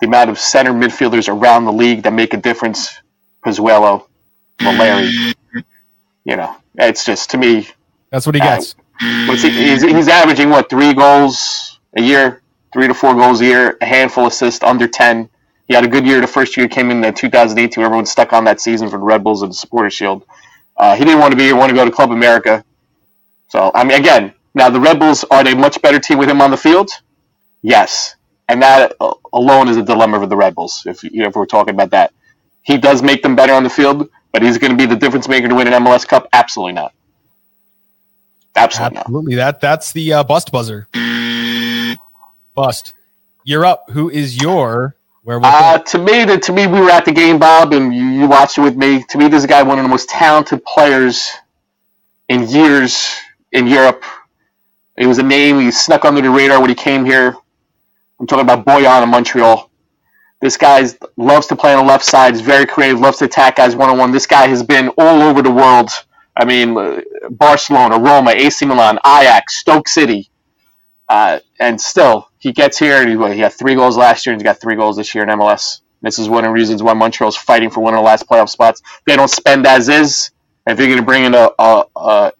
the 0.00 0.06
amount 0.06 0.30
of 0.30 0.38
center 0.38 0.72
midfielders 0.72 1.28
around 1.28 1.64
the 1.66 1.72
league 1.72 2.02
that 2.04 2.12
make 2.12 2.34
a 2.34 2.38
difference, 2.38 3.00
Pozuelo, 3.44 4.06
Valeri. 4.60 5.10
You 6.24 6.36
know, 6.36 6.56
it's 6.76 7.04
just 7.04 7.30
to 7.30 7.38
me. 7.38 7.68
That's 8.10 8.26
what 8.26 8.34
he 8.36 8.40
Uh, 8.40 8.56
gets. 8.56 8.76
What's 9.26 9.42
he, 9.42 9.50
he's, 9.50 9.82
he's 9.82 10.08
averaging 10.08 10.50
what 10.50 10.70
three 10.70 10.94
goals 10.94 11.80
a 11.96 12.02
year, 12.02 12.42
three 12.72 12.88
to 12.88 12.94
four 12.94 13.14
goals 13.14 13.40
a 13.40 13.44
year, 13.44 13.78
a 13.80 13.86
handful 13.86 14.26
of 14.26 14.32
assists, 14.32 14.62
under 14.62 14.88
ten. 14.88 15.28
He 15.68 15.74
had 15.74 15.84
a 15.84 15.88
good 15.88 16.06
year 16.06 16.20
the 16.20 16.26
first 16.26 16.56
year 16.56 16.64
he 16.66 16.70
came 16.70 16.90
in 16.90 17.04
in 17.04 17.14
2018. 17.14 17.84
Everyone 17.84 18.06
stuck 18.06 18.32
on 18.32 18.44
that 18.44 18.60
season 18.60 18.88
for 18.90 18.98
the 18.98 19.04
Red 19.04 19.24
Bulls 19.24 19.42
and 19.42 19.50
the 19.50 19.54
Supporters 19.56 19.94
Shield. 19.94 20.24
Uh, 20.76 20.96
he 20.96 21.04
didn't 21.04 21.20
want 21.20 21.32
to 21.32 21.36
be 21.36 21.44
here, 21.44 21.56
want 21.56 21.70
to 21.70 21.76
go 21.76 21.84
to 21.84 21.90
Club 21.90 22.10
America. 22.12 22.64
So 23.48 23.70
I 23.74 23.84
mean, 23.84 24.00
again, 24.00 24.34
now 24.54 24.70
the 24.70 24.80
Rebels 24.80 25.24
are 25.30 25.44
they 25.44 25.52
a 25.52 25.56
much 25.56 25.80
better 25.82 25.98
team 25.98 26.18
with 26.18 26.28
him 26.28 26.40
on 26.40 26.50
the 26.50 26.56
field? 26.56 26.90
Yes, 27.62 28.16
and 28.48 28.62
that 28.62 28.94
uh, 29.00 29.14
alone 29.32 29.68
is 29.68 29.76
a 29.76 29.82
dilemma 29.82 30.20
for 30.20 30.26
the 30.26 30.36
Rebels. 30.36 30.84
If 30.86 31.02
you 31.04 31.22
know, 31.22 31.28
if 31.28 31.36
we're 31.36 31.46
talking 31.46 31.74
about 31.74 31.90
that, 31.90 32.12
he 32.62 32.76
does 32.78 33.02
make 33.02 33.22
them 33.22 33.36
better 33.36 33.52
on 33.52 33.64
the 33.64 33.70
field, 33.70 34.08
but 34.32 34.42
he's 34.42 34.58
going 34.58 34.72
to 34.72 34.76
be 34.76 34.86
the 34.86 34.96
difference 34.96 35.28
maker 35.28 35.48
to 35.48 35.54
win 35.54 35.66
an 35.66 35.84
MLS 35.84 36.06
Cup. 36.06 36.28
Absolutely 36.32 36.74
not. 36.74 36.92
Absolutely 38.56 39.36
not. 39.36 39.60
That 39.60 39.60
that's 39.60 39.92
the 39.92 40.12
uh, 40.14 40.24
bust 40.24 40.52
buzzer. 40.52 40.88
Bust. 42.54 42.92
You're 43.44 43.64
up. 43.64 43.90
Who 43.90 44.10
is 44.10 44.40
your 44.40 44.96
werewolf? 45.24 45.52
Uh, 45.54 45.78
to 45.78 45.98
me, 45.98 46.24
the, 46.24 46.38
to 46.38 46.52
me, 46.52 46.66
we 46.66 46.80
were 46.80 46.90
at 46.90 47.04
the 47.04 47.12
game, 47.12 47.38
Bob, 47.38 47.72
and 47.72 47.94
you, 47.94 48.04
you 48.04 48.28
watched 48.28 48.58
it 48.58 48.62
with 48.62 48.76
me. 48.76 49.04
To 49.10 49.18
me, 49.18 49.28
this 49.28 49.46
guy 49.46 49.62
one 49.62 49.78
of 49.78 49.84
the 49.84 49.88
most 49.88 50.08
talented 50.08 50.64
players 50.64 51.30
in 52.28 52.48
years 52.48 53.16
in 53.52 53.66
Europe. 53.66 54.04
He 54.98 55.06
was 55.06 55.18
a 55.18 55.22
name. 55.22 55.60
He 55.60 55.70
snuck 55.70 56.04
under 56.04 56.20
the 56.20 56.30
radar 56.30 56.60
when 56.60 56.68
he 56.68 56.74
came 56.74 57.04
here. 57.04 57.36
I'm 58.18 58.26
talking 58.26 58.44
about 58.44 58.66
Bojan 58.66 59.02
in 59.02 59.08
Montreal. 59.10 59.70
This 60.40 60.56
guy 60.56 60.84
loves 61.16 61.46
to 61.48 61.56
play 61.56 61.74
on 61.74 61.84
the 61.84 61.90
left 61.92 62.04
side. 62.04 62.34
He's 62.34 62.42
very 62.42 62.66
creative. 62.66 63.00
Loves 63.00 63.18
to 63.18 63.24
attack 63.26 63.56
guys 63.56 63.76
one 63.76 63.88
on 63.88 63.98
one. 63.98 64.12
This 64.12 64.26
guy 64.26 64.46
has 64.48 64.62
been 64.62 64.88
all 64.98 65.22
over 65.22 65.42
the 65.42 65.50
world. 65.50 65.90
I 66.36 66.44
mean, 66.44 66.76
uh, 66.76 67.00
Barcelona, 67.30 67.98
Roma, 67.98 68.30
AC 68.30 68.64
Milan, 68.64 68.98
Ajax, 69.04 69.56
Stoke 69.56 69.88
City. 69.88 70.30
Uh, 71.08 71.40
and 71.58 71.80
still, 71.80 72.28
he 72.38 72.52
gets 72.52 72.78
here 72.78 73.02
and 73.02 73.08
he, 73.08 73.34
he 73.34 73.40
had 73.40 73.52
three 73.52 73.74
goals 73.74 73.96
last 73.96 74.26
year 74.26 74.32
and 74.32 74.40
he's 74.40 74.44
got 74.46 74.60
three 74.60 74.76
goals 74.76 74.96
this 74.96 75.14
year 75.14 75.24
in 75.24 75.30
MLS. 75.30 75.80
This 76.02 76.18
is 76.18 76.28
one 76.28 76.44
of 76.44 76.50
the 76.50 76.52
reasons 76.52 76.82
why 76.82 76.92
Montreal's 76.92 77.36
fighting 77.36 77.70
for 77.70 77.80
one 77.80 77.94
of 77.94 77.98
the 77.98 78.04
last 78.04 78.28
playoff 78.28 78.48
spots. 78.48 78.82
They 79.06 79.16
don't 79.16 79.30
spend 79.30 79.66
as 79.66 79.88
is. 79.88 80.30
If 80.66 80.78
you're 80.78 80.86
going 80.86 80.98
to 80.98 81.04
bring 81.04 81.24
in 81.24 81.34
a 81.34 81.50
a, 81.58 81.84
a, 81.96 82.32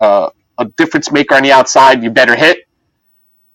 uh, 0.00 0.30
a 0.58 0.64
difference 0.64 1.10
maker 1.10 1.34
on 1.34 1.42
the 1.42 1.52
outside, 1.52 2.02
you 2.02 2.10
better 2.10 2.36
hit. 2.36 2.66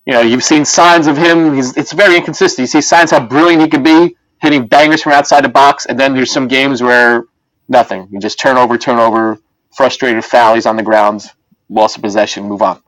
You 0.05 0.13
know, 0.13 0.22
you've 0.22 0.43
seen 0.43 0.65
signs 0.65 1.08
of 1.08 1.17
him. 1.17 1.55
He's 1.55 1.77
it's 1.77 1.91
very 1.91 2.17
inconsistent. 2.17 2.63
You 2.63 2.67
see 2.67 2.81
signs 2.81 3.12
how 3.12 3.25
brilliant 3.25 3.62
he 3.62 3.67
could 3.70 3.84
be, 3.84 4.15
hitting 4.41 4.67
bangers 4.67 5.03
from 5.03 5.13
outside 5.13 5.43
the 5.43 5.50
box, 5.50 5.86
and 5.86 6.00
then 6.00 6.13
there's 6.13 6.31
some 6.31 6.48
games 6.48 6.81
where 6.81 7.25
nothing. 7.70 8.08
You 8.12 8.20
just 8.20 8.39
turn 8.39 8.58
over, 8.58 8.77
turn 8.77 9.00
over, 9.00 9.39
frustrated 9.72 10.25
foul. 10.25 10.55
He's 10.55 10.65
on 10.65 10.75
the 10.75 10.84
ground. 10.84 11.25
loss 11.70 11.96
of 11.96 12.01
possession, 12.01 12.46
move 12.46 12.62
on. 12.62 12.81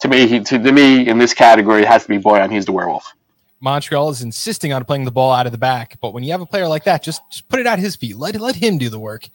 To 0.00 0.08
me, 0.08 0.26
he, 0.26 0.40
to, 0.40 0.58
to 0.58 0.72
me, 0.72 1.06
in 1.06 1.18
this 1.18 1.32
category, 1.34 1.82
it 1.82 1.88
has 1.88 2.02
to 2.02 2.08
be 2.08 2.18
Bojan. 2.18 2.50
He's 2.50 2.64
the 2.64 2.72
werewolf. 2.72 3.12
Montreal 3.60 4.10
is 4.10 4.20
insisting 4.22 4.72
on 4.72 4.84
playing 4.84 5.04
the 5.04 5.10
ball 5.10 5.32
out 5.32 5.46
of 5.46 5.52
the 5.52 5.58
back, 5.58 5.98
but 6.00 6.12
when 6.12 6.22
you 6.22 6.32
have 6.32 6.42
a 6.42 6.46
player 6.46 6.68
like 6.68 6.84
that, 6.84 7.02
just, 7.02 7.22
just 7.30 7.48
put 7.48 7.60
it 7.60 7.66
at 7.66 7.78
his 7.78 7.96
feet. 7.96 8.16
Let 8.16 8.38
let 8.38 8.56
him 8.56 8.76
do 8.76 8.90
the 8.90 8.98
work. 8.98 9.28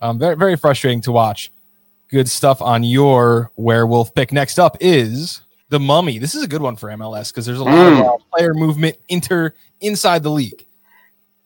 Um, 0.00 0.18
very 0.18 0.36
very 0.36 0.56
frustrating 0.56 1.00
to 1.02 1.12
watch. 1.12 1.52
Good 2.08 2.28
stuff 2.28 2.62
on 2.62 2.84
your 2.84 3.50
werewolf 3.56 4.14
pick. 4.14 4.32
Next 4.32 4.58
up 4.58 4.76
is 4.80 5.42
the 5.70 5.80
Mummy. 5.80 6.18
This 6.18 6.34
is 6.34 6.42
a 6.42 6.48
good 6.48 6.62
one 6.62 6.76
for 6.76 6.88
MLS 6.90 7.32
because 7.32 7.46
there's 7.46 7.58
a 7.58 7.64
lot 7.64 7.74
mm. 7.74 8.14
of 8.14 8.20
player 8.30 8.54
movement 8.54 8.96
inter 9.08 9.52
inside 9.80 10.22
the 10.22 10.30
league. 10.30 10.66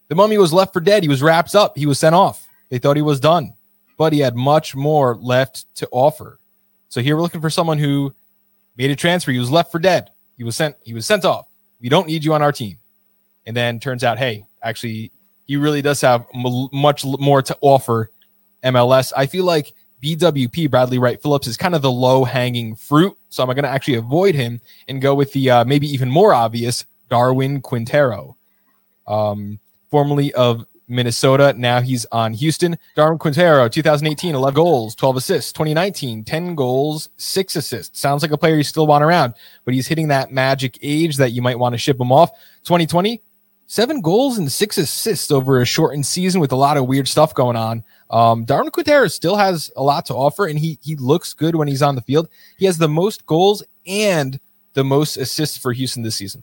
The 0.09 0.15
Mummy 0.15 0.39
was 0.39 0.53
left 0.53 0.73
for 0.73 0.81
dead. 0.81 1.03
He 1.03 1.09
was 1.09 1.23
wrapped 1.23 1.55
up. 1.55 1.79
He 1.79 1.87
was 1.87 1.99
sent 1.99 2.15
off. 2.15 2.47
They 2.69 2.79
thought 2.79 2.97
he 2.97 3.03
was 3.03 3.21
done, 3.21 3.55
but 3.97 4.13
he 4.13 4.21
had 4.21 4.37
much 4.37 4.77
more 4.77 5.17
left 5.17 5.75
to 5.77 5.89
offer. 5.91 6.39
So 6.89 7.01
here 7.01 7.17
we're 7.17 7.23
looking 7.23 7.41
for 7.41 7.51
someone 7.51 7.79
who 7.79 8.15
made 8.77 8.91
a 8.91 8.97
transfer. 8.97 9.31
He 9.31 9.39
was 9.39 9.51
left 9.51 9.73
for 9.73 9.79
dead. 9.79 10.11
He 10.37 10.45
was 10.45 10.57
sent. 10.57 10.77
He 10.83 10.93
was 10.93 11.07
sent 11.07 11.25
off. 11.25 11.47
We 11.81 11.89
don't 11.89 12.07
need 12.07 12.25
you 12.25 12.35
on 12.35 12.43
our 12.43 12.53
team. 12.53 12.79
And 13.47 13.57
then 13.57 13.81
turns 13.81 14.05
out, 14.05 14.19
hey, 14.19 14.47
actually, 14.63 15.13
he 15.47 15.57
really 15.57 15.83
does 15.83 16.01
have 16.03 16.27
m- 16.35 16.69
much 16.73 17.05
more 17.05 17.43
to 17.43 17.57
offer 17.61 18.11
MLS. 18.63 19.13
I 19.17 19.27
feel 19.27 19.45
like 19.45 19.73
BWP 20.03 20.71
Bradley 20.71 20.99
Wright 20.99 21.21
Phillips 21.21 21.47
is 21.47 21.57
kind 21.57 21.75
of 21.75 21.83
the 21.83 21.91
low 21.91 22.25
hanging 22.25 22.75
fruit. 22.75 23.17
So 23.29 23.43
I'm 23.43 23.49
going 23.49 23.63
to 23.63 23.69
actually 23.69 23.95
avoid 23.95 24.35
him 24.35 24.61
and 24.89 25.01
go 25.01 25.15
with 25.15 25.33
the 25.33 25.51
uh, 25.51 25.65
maybe 25.65 25.87
even 25.89 26.11
more 26.11 26.33
obvious 26.33 26.85
Darwin 27.09 27.61
Quintero, 27.61 28.37
um, 29.07 29.59
formerly 29.91 30.33
of 30.35 30.65
Minnesota. 30.91 31.55
Now 31.57 31.81
he's 31.81 32.05
on 32.07 32.35
Houston. 32.35 32.77
Darwin 32.97 33.19
Quintero, 33.19 33.69
2018, 33.69 34.35
11 34.35 34.55
goals, 34.55 34.95
12 34.95 35.17
assists. 35.17 35.53
2019, 35.53 36.25
10 36.25 36.55
goals, 36.55 37.09
six 37.17 37.57
assists. 37.57 37.99
Sounds 37.99 38.23
like 38.23 38.33
a 38.33 38.39
player 38.39 38.57
you 38.57 38.65
still 38.65 38.87
want 38.87 39.05
around, 39.05 39.35
but 39.65 39.73
he's 39.73 39.87
hitting 39.87 40.09
that 40.09 40.33
magic 40.33 40.79
age 40.83 41.17
that 41.17 41.31
you 41.31 41.41
might 41.41 41.59
want 41.59 41.73
to 41.73 41.79
ship 41.79 41.99
him 41.99 42.13
off. 42.13 42.31
2020, 42.65 43.23
seven 43.67 44.01
goals 44.01 44.37
and 44.37 44.51
six 44.51 44.77
assists 44.77 45.31
over 45.31 45.61
a 45.61 45.65
shortened 45.65 46.05
season 46.05 46.41
with 46.41 46.53
a 46.53 46.57
lot 46.57 46.77
of 46.77 46.87
weird 46.87 47.07
stuff 47.07 47.33
going 47.35 47.57
on. 47.57 47.85
Um, 48.11 48.45
Darwin 48.45 48.71
Quintero 48.71 49.07
still 49.09 49.37
has 49.37 49.71
a 49.77 49.83
lot 49.83 50.07
to 50.07 50.15
offer, 50.15 50.47
and 50.47 50.59
he 50.59 50.79
he 50.83 50.97
looks 50.97 51.33
good 51.33 51.55
when 51.55 51.69
he's 51.69 51.83
on 51.83 51.95
the 51.95 52.03
field. 52.03 52.29
He 52.59 52.67
has 52.67 52.77
the 52.79 52.89
most 52.89 53.25
goals 53.25 53.63
and 53.87 54.41
the 54.75 54.85
most 54.85 55.17
assists 55.17 55.57
for 55.57 55.73
Houston 55.73 56.03
this 56.03 56.17
season. 56.17 56.43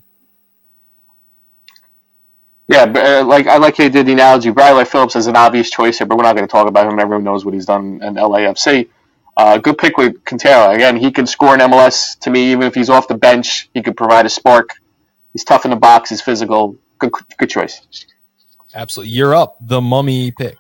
Yeah, 2.70 2.86
but, 2.86 3.06
uh, 3.06 3.26
like 3.26 3.48
I 3.48 3.58
like 3.58 3.78
how 3.78 3.86
you 3.86 3.90
did 3.90 4.06
the 4.06 4.14
analogy. 4.14 4.50
Bradley 4.50 4.86
Phillips 4.86 5.16
is 5.16 5.28
an 5.28 5.36
obvious 5.36 5.70
choice 5.70 5.98
here, 5.98 6.08
but 6.08 6.18
we're 6.18 6.24
not 6.24 6.36
going 6.36 6.48
to 6.48 6.52
talk 6.52 6.68
about 6.68 6.92
him. 6.92 7.00
Everyone 7.00 7.24
knows 7.24 7.46
what 7.46 7.54
he's 7.54 7.66
done 7.66 8.02
in 8.02 8.16
LAFC. 8.16 8.90
Uh, 9.38 9.58
good 9.58 9.78
pick 9.78 9.98
with 9.98 10.24
Quintero. 10.26 10.72
Again, 10.72 10.98
he 10.98 11.12
can 11.12 11.28
score 11.28 11.54
in 11.54 11.60
MLS. 11.62 12.18
To 12.20 12.30
me, 12.30 12.52
even 12.52 12.64
if 12.64 12.74
he's 12.74 12.90
off 12.90 13.08
the 13.08 13.16
bench, 13.16 13.70
he 13.74 13.82
could 13.82 13.96
provide 13.96 14.26
a 14.26 14.30
spark. 14.30 14.72
He's 15.32 15.44
tough 15.44 15.64
in 15.64 15.72
the 15.72 15.78
box. 15.78 16.10
He's 16.10 16.22
physical. 16.22 16.76
Good, 16.98 17.12
good 17.38 17.50
choice. 17.50 17.82
Absolutely. 18.74 19.14
You're 19.14 19.36
up. 19.36 19.58
The 19.62 19.80
mummy 19.80 20.32
pick. 20.32 20.58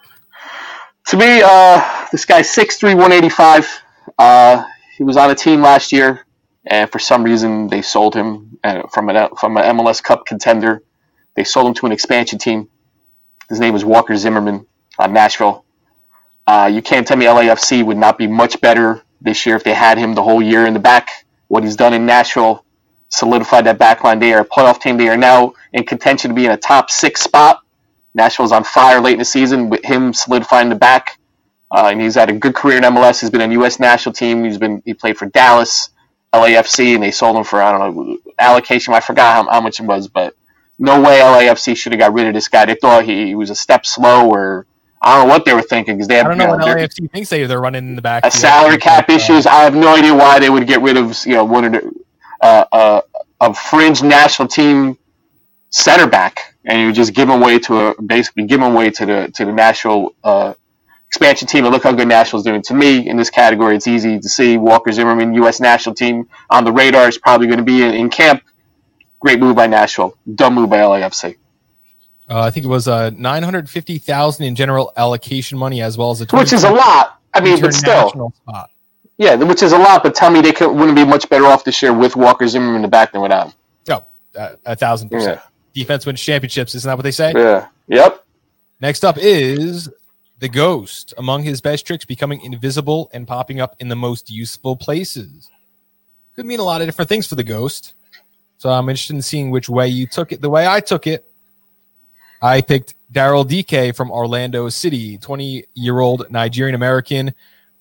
To 1.07 1.17
me, 1.17 1.41
uh, 1.43 2.07
this 2.11 2.25
guy 2.25 2.41
6'3", 2.41 2.95
185. 2.95 3.81
Uh, 4.17 4.65
he 4.97 5.03
was 5.03 5.17
on 5.17 5.29
a 5.31 5.35
team 5.35 5.61
last 5.61 5.91
year, 5.91 6.25
and 6.65 6.91
for 6.91 6.99
some 6.99 7.23
reason 7.23 7.67
they 7.67 7.81
sold 7.81 8.15
him 8.15 8.59
uh, 8.63 8.83
from 8.93 9.09
an 9.09 9.29
from 9.39 9.57
an 9.57 9.77
MLS 9.77 10.03
Cup 10.03 10.25
contender 10.25 10.83
they 11.37 11.43
sold 11.43 11.67
him 11.67 11.73
to 11.75 11.85
an 11.85 11.91
expansion 11.91 12.39
team. 12.39 12.67
His 13.47 13.59
name 13.59 13.73
was 13.73 13.85
Walker 13.85 14.17
Zimmerman 14.17 14.65
on 14.97 15.13
Nashville. 15.13 15.63
Uh, 16.47 16.69
you 16.73 16.81
can't 16.81 17.07
tell 17.07 17.15
me 17.15 17.25
LAFC 17.25 17.85
would 17.85 17.97
not 17.97 18.17
be 18.17 18.25
much 18.27 18.59
better 18.59 19.03
this 19.21 19.45
year 19.45 19.55
if 19.55 19.63
they 19.63 19.73
had 19.73 19.97
him 19.99 20.13
the 20.15 20.23
whole 20.23 20.41
year 20.41 20.65
in 20.65 20.73
the 20.73 20.79
back. 20.79 21.25
What 21.47 21.63
he's 21.63 21.75
done 21.75 21.93
in 21.93 22.05
Nashville 22.05 22.65
solidified 23.09 23.65
that 23.67 23.77
backline. 23.77 24.19
They 24.19 24.33
are 24.33 24.41
a 24.41 24.45
playoff 24.45 24.81
team. 24.81 24.97
They 24.97 25.09
are 25.09 25.17
now 25.17 25.53
in 25.73 25.85
contention 25.85 26.29
to 26.29 26.35
be 26.35 26.45
in 26.45 26.51
a 26.51 26.57
top 26.57 26.89
six 26.89 27.21
spot. 27.21 27.61
Nashville's 28.17 28.51
on 28.51 28.63
fire 28.63 28.99
late 28.99 29.13
in 29.13 29.19
the 29.19 29.25
season 29.25 29.69
with 29.69 29.85
him 29.85 30.13
solidifying 30.13 30.69
the 30.69 30.75
back. 30.75 31.19
Uh, 31.71 31.89
and 31.91 32.01
he's 32.01 32.15
had 32.15 32.29
a 32.29 32.33
good 32.33 32.55
career 32.55 32.77
in 32.77 32.83
MLS. 32.83 33.21
He's 33.21 33.29
been 33.29 33.41
in 33.41 33.51
U.S. 33.53 33.79
national 33.79 34.13
team. 34.13 34.43
He's 34.43 34.57
been 34.57 34.81
he 34.85 34.93
played 34.93 35.17
for 35.17 35.27
Dallas, 35.27 35.89
LAFC, 36.33 36.95
and 36.95 37.03
they 37.03 37.11
sold 37.11 37.37
him 37.37 37.43
for 37.43 37.61
I 37.61 37.71
don't 37.71 37.95
know 37.95 38.17
allocation. 38.39 38.93
I 38.93 38.99
forgot 38.99 39.45
how, 39.45 39.51
how 39.51 39.61
much 39.61 39.79
it 39.79 39.83
was, 39.83 40.07
but 40.07 40.35
no 40.79 41.01
way 41.01 41.19
LAFC 41.19 41.75
should 41.75 41.91
have 41.91 41.99
got 41.99 42.13
rid 42.13 42.27
of 42.27 42.33
this 42.33 42.47
guy. 42.47 42.65
They 42.65 42.75
thought 42.75 43.03
he, 43.03 43.27
he 43.27 43.35
was 43.35 43.49
a 43.49 43.55
step 43.55 43.85
slow, 43.85 44.29
or 44.29 44.65
I 45.01 45.17
don't 45.17 45.27
know 45.27 45.33
what 45.33 45.43
they 45.43 45.53
were 45.53 45.61
thinking 45.61 45.95
because 45.95 46.07
they 46.07 46.15
have. 46.15 46.27
I 46.27 46.29
don't 46.29 46.37
know, 46.37 46.55
know 46.55 46.65
what 46.65 46.77
LAFC 46.77 47.11
thinks 47.11 47.29
they 47.29 47.45
they're 47.45 47.59
running 47.59 47.87
in 47.89 47.95
the 47.95 48.01
back. 48.01 48.25
A 48.25 48.31
salary 48.31 48.77
cap 48.77 49.09
issues. 49.09 49.45
I 49.45 49.63
have 49.63 49.75
no 49.75 49.93
idea 49.93 50.15
why 50.15 50.39
they 50.39 50.49
would 50.49 50.67
get 50.67 50.81
rid 50.81 50.95
of 50.95 51.17
you 51.25 51.33
know 51.33 51.43
one 51.43 51.65
of 51.65 51.71
the 51.73 51.91
uh, 52.41 52.65
uh, 52.71 53.01
a 53.41 53.53
fringe 53.53 54.01
national 54.01 54.47
team 54.47 54.97
center 55.69 56.07
back, 56.07 56.55
and 56.65 56.81
you 56.81 56.91
just 56.91 57.13
give 57.13 57.29
him 57.29 57.41
away 57.41 57.59
to 57.59 57.77
a 57.79 58.01
basically 58.01 58.45
give 58.45 58.61
him 58.61 58.73
away 58.73 58.89
to 58.91 59.05
the 59.05 59.31
to 59.35 59.45
the 59.45 59.53
national 59.53 60.15
uh, 60.23 60.53
expansion 61.07 61.47
team. 61.47 61.65
And 61.65 61.73
look 61.73 61.83
how 61.83 61.91
good 61.93 62.07
Nashville's 62.07 62.43
doing. 62.43 62.61
To 62.63 62.73
me, 62.73 63.07
in 63.07 63.17
this 63.17 63.29
category, 63.29 63.75
it's 63.75 63.87
easy 63.87 64.19
to 64.19 64.29
see 64.29 64.57
Walker 64.57 64.91
Zimmerman, 64.91 65.33
U.S. 65.35 65.59
national 65.59 65.95
team 65.95 66.27
on 66.49 66.63
the 66.65 66.71
radar, 66.71 67.07
is 67.07 67.17
probably 67.17 67.47
going 67.47 67.59
to 67.59 67.65
be 67.65 67.83
in, 67.83 67.93
in 67.93 68.09
camp 68.09 68.43
Great 69.19 69.39
move 69.39 69.55
by 69.55 69.67
Nashville. 69.67 70.15
Dumb 70.35 70.55
move 70.55 70.69
by 70.69 70.77
LAFC. 70.77 71.37
Uh, 72.29 72.41
I 72.41 72.51
think 72.51 72.65
it 72.65 72.69
was 72.69 72.87
uh, 72.87 73.09
nine 73.11 73.41
hundred 73.41 73.69
fifty 73.69 73.97
thousand 73.97 74.45
in 74.45 74.55
general 74.55 74.91
allocation 74.95 75.57
money, 75.57 75.81
as 75.81 75.97
well 75.97 76.11
as 76.11 76.21
a 76.21 76.25
which 76.25 76.53
is 76.53 76.63
a 76.63 76.71
lot. 76.71 77.19
I 77.33 77.41
mean, 77.41 77.59
but 77.59 77.73
still, 77.73 78.09
spot. 78.09 78.69
yeah, 79.17 79.35
which 79.35 79.63
is 79.63 79.71
a 79.71 79.77
lot. 79.77 80.03
But 80.03 80.13
tell 80.13 80.29
me, 80.29 80.41
they 80.41 80.51
could, 80.51 80.71
wouldn't 80.71 80.95
be 80.95 81.05
much 81.05 81.29
better 81.29 81.45
off 81.45 81.63
this 81.63 81.81
year 81.81 81.93
with 81.93 82.15
Walker 82.15 82.47
Zimmerman 82.47 82.77
in 82.77 82.81
the 82.81 82.87
back 82.87 83.13
than 83.13 83.21
without 83.21 83.47
him. 83.47 83.53
Oh, 83.89 84.05
uh, 84.37 84.55
a 84.65 84.75
thousand 84.75 85.09
percent. 85.09 85.39
Yeah. 85.41 85.46
Defense 85.77 86.07
wins 86.07 86.19
championships. 86.19 86.73
Isn't 86.73 86.89
that 86.89 86.97
what 86.97 87.03
they 87.03 87.11
say? 87.11 87.33
Yeah. 87.35 87.67
Yep. 87.87 88.25
Next 88.81 89.05
up 89.05 89.15
is 89.19 89.87
the 90.39 90.49
Ghost. 90.49 91.13
Among 91.19 91.43
his 91.43 91.61
best 91.61 91.85
tricks, 91.85 92.03
becoming 92.03 92.41
invisible 92.41 93.11
and 93.13 93.27
popping 93.27 93.61
up 93.61 93.75
in 93.79 93.87
the 93.87 93.95
most 93.95 94.31
useful 94.31 94.75
places. 94.75 95.51
Could 96.35 96.47
mean 96.47 96.59
a 96.59 96.63
lot 96.63 96.81
of 96.81 96.87
different 96.87 97.09
things 97.09 97.27
for 97.27 97.35
the 97.35 97.43
Ghost. 97.43 97.93
So 98.57 98.71
I'm 98.71 98.89
interested 98.89 99.13
in 99.17 99.21
seeing 99.21 99.51
which 99.51 99.69
way 99.69 99.87
you 99.87 100.07
took 100.07 100.31
it. 100.31 100.41
The 100.41 100.49
way 100.49 100.65
I 100.67 100.79
took 100.79 101.05
it, 101.05 101.23
I 102.41 102.61
picked 102.61 102.95
Daryl 103.13 103.47
Dike 103.47 103.95
from 103.95 104.09
Orlando 104.09 104.69
City, 104.69 105.19
20 105.19 105.65
year 105.75 105.99
old 105.99 106.25
Nigerian 106.31 106.73
American 106.73 107.35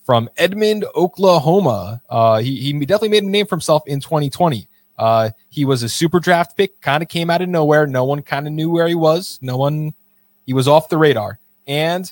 from 0.04 0.28
Edmond, 0.36 0.84
Oklahoma. 0.94 2.02
Uh, 2.10 2.40
he, 2.40 2.56
he 2.56 2.72
definitely 2.72 3.08
made 3.08 3.22
a 3.22 3.30
name 3.30 3.46
for 3.46 3.54
himself 3.54 3.84
in 3.86 4.00
2020. 4.00 4.68
Uh, 4.98 5.30
he 5.50 5.64
was 5.64 5.82
a 5.82 5.88
super 5.88 6.20
draft 6.20 6.56
pick, 6.56 6.80
kind 6.80 7.02
of 7.02 7.08
came 7.08 7.30
out 7.30 7.42
of 7.42 7.48
nowhere. 7.48 7.86
No 7.86 8.04
one 8.04 8.22
kind 8.22 8.46
of 8.46 8.52
knew 8.52 8.70
where 8.70 8.88
he 8.88 8.94
was. 8.94 9.38
No 9.42 9.56
one, 9.56 9.94
he 10.46 10.52
was 10.52 10.68
off 10.68 10.88
the 10.88 10.98
radar. 10.98 11.38
And 11.66 12.10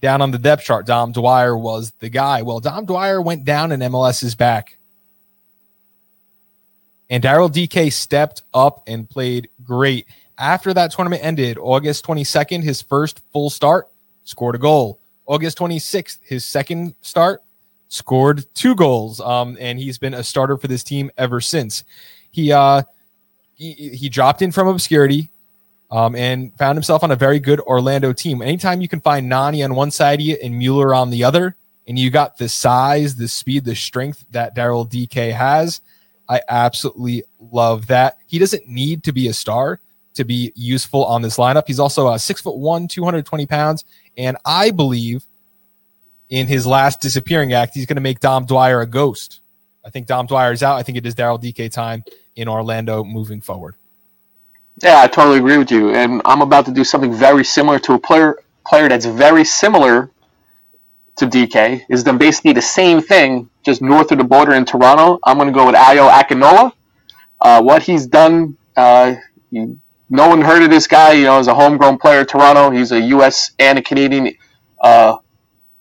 down 0.00 0.22
on 0.22 0.30
the 0.30 0.38
depth 0.38 0.64
chart, 0.64 0.86
Dom 0.86 1.12
Dwyer 1.12 1.56
was 1.56 1.92
the 1.98 2.08
guy. 2.08 2.42
Well, 2.42 2.60
Dom 2.60 2.86
Dwyer 2.86 3.20
went 3.20 3.44
down 3.44 3.72
and 3.72 3.82
MLS 3.82 4.22
is 4.22 4.34
back. 4.34 4.76
And 7.08 7.22
Daryl 7.24 7.52
Dike 7.52 7.92
stepped 7.92 8.42
up 8.54 8.84
and 8.86 9.10
played 9.10 9.48
great. 9.64 10.06
After 10.38 10.72
that 10.72 10.92
tournament 10.92 11.24
ended, 11.24 11.58
August 11.58 12.06
22nd, 12.06 12.62
his 12.62 12.80
first 12.80 13.20
full 13.32 13.50
start, 13.50 13.88
scored 14.24 14.54
a 14.54 14.58
goal. 14.58 15.00
August 15.26 15.58
26th, 15.58 16.18
his 16.22 16.44
second 16.44 16.94
start, 17.02 17.42
scored 17.90 18.46
two 18.54 18.74
goals. 18.74 19.20
Um, 19.20 19.58
and 19.60 19.78
he's 19.78 19.98
been 19.98 20.14
a 20.14 20.24
starter 20.24 20.56
for 20.56 20.68
this 20.68 20.82
team 20.82 21.10
ever 21.18 21.42
since. 21.42 21.84
He 22.30 22.52
uh 22.52 22.82
he, 23.54 23.72
he 23.90 24.08
dropped 24.08 24.40
in 24.40 24.52
from 24.52 24.68
obscurity 24.68 25.28
um, 25.90 26.16
and 26.16 26.56
found 26.56 26.76
himself 26.76 27.02
on 27.04 27.10
a 27.10 27.16
very 27.16 27.38
good 27.38 27.60
Orlando 27.60 28.12
team. 28.14 28.40
Anytime 28.40 28.80
you 28.80 28.88
can 28.88 29.00
find 29.00 29.28
Nani 29.28 29.62
on 29.62 29.74
one 29.74 29.90
side 29.90 30.20
of 30.20 30.24
you 30.24 30.38
and 30.42 30.56
Mueller 30.56 30.94
on 30.94 31.10
the 31.10 31.24
other, 31.24 31.56
and 31.86 31.98
you 31.98 32.10
got 32.10 32.38
the 32.38 32.48
size, 32.48 33.16
the 33.16 33.28
speed, 33.28 33.64
the 33.64 33.74
strength 33.74 34.24
that 34.30 34.56
Daryl 34.56 34.88
Dike 34.88 35.32
has, 35.32 35.82
I 36.28 36.40
absolutely 36.48 37.24
love 37.38 37.88
that. 37.88 38.18
He 38.26 38.38
doesn't 38.38 38.66
need 38.66 39.02
to 39.04 39.12
be 39.12 39.28
a 39.28 39.34
star 39.34 39.80
to 40.14 40.24
be 40.24 40.52
useful 40.54 41.04
on 41.04 41.22
this 41.22 41.36
lineup. 41.36 41.64
He's 41.66 41.80
also 41.80 42.08
a 42.08 42.18
six 42.18 42.40
foot 42.40 42.56
one, 42.56 42.88
220 42.88 43.46
pounds. 43.46 43.84
And 44.16 44.36
I 44.44 44.70
believe 44.70 45.26
in 46.30 46.46
his 46.46 46.66
last 46.66 47.00
disappearing 47.00 47.52
act, 47.52 47.74
he's 47.74 47.86
going 47.86 47.96
to 47.96 48.00
make 48.00 48.20
Dom 48.20 48.46
Dwyer 48.46 48.80
a 48.80 48.86
ghost. 48.86 49.40
I 49.84 49.90
think 49.90 50.06
Dom 50.06 50.26
Dwyer 50.26 50.52
is 50.52 50.62
out. 50.62 50.76
I 50.76 50.82
think 50.82 50.96
it 50.96 51.04
is 51.04 51.14
Daryl 51.14 51.40
Dike 51.40 51.70
time 51.72 52.04
in 52.36 52.48
Orlando 52.48 53.02
moving 53.04 53.40
forward. 53.40 53.74
Yeah, 54.82 55.00
I 55.00 55.08
totally 55.08 55.38
agree 55.38 55.58
with 55.58 55.70
you. 55.70 55.90
And 55.90 56.22
I'm 56.24 56.40
about 56.40 56.64
to 56.66 56.72
do 56.72 56.84
something 56.84 57.12
very 57.12 57.44
similar 57.44 57.78
to 57.80 57.94
a 57.94 57.98
player 57.98 58.38
player 58.66 58.88
that's 58.88 59.06
very 59.06 59.44
similar 59.44 60.10
to 61.16 61.26
Dike. 61.26 61.84
Is 61.88 62.04
them 62.04 62.18
basically 62.18 62.52
the 62.52 62.62
same 62.62 63.00
thing, 63.00 63.50
just 63.64 63.82
north 63.82 64.12
of 64.12 64.18
the 64.18 64.24
border 64.24 64.54
in 64.54 64.64
Toronto. 64.64 65.18
I'm 65.24 65.36
going 65.36 65.48
to 65.48 65.54
go 65.54 65.66
with 65.66 65.74
Ayo 65.74 66.08
Akinola. 66.10 66.72
Uh, 67.40 67.62
what 67.62 67.82
he's 67.82 68.06
done, 68.06 68.56
uh, 68.76 69.14
he, 69.50 69.76
no 70.08 70.28
one 70.28 70.40
heard 70.40 70.62
of 70.62 70.70
this 70.70 70.86
guy. 70.86 71.12
You 71.12 71.24
know, 71.24 71.38
as 71.38 71.48
a 71.48 71.54
homegrown 71.54 71.98
player, 71.98 72.24
Toronto. 72.24 72.70
He's 72.70 72.92
a 72.92 73.00
U.S. 73.00 73.50
and 73.58 73.78
a 73.78 73.82
Canadian 73.82 74.34
uh, 74.80 75.16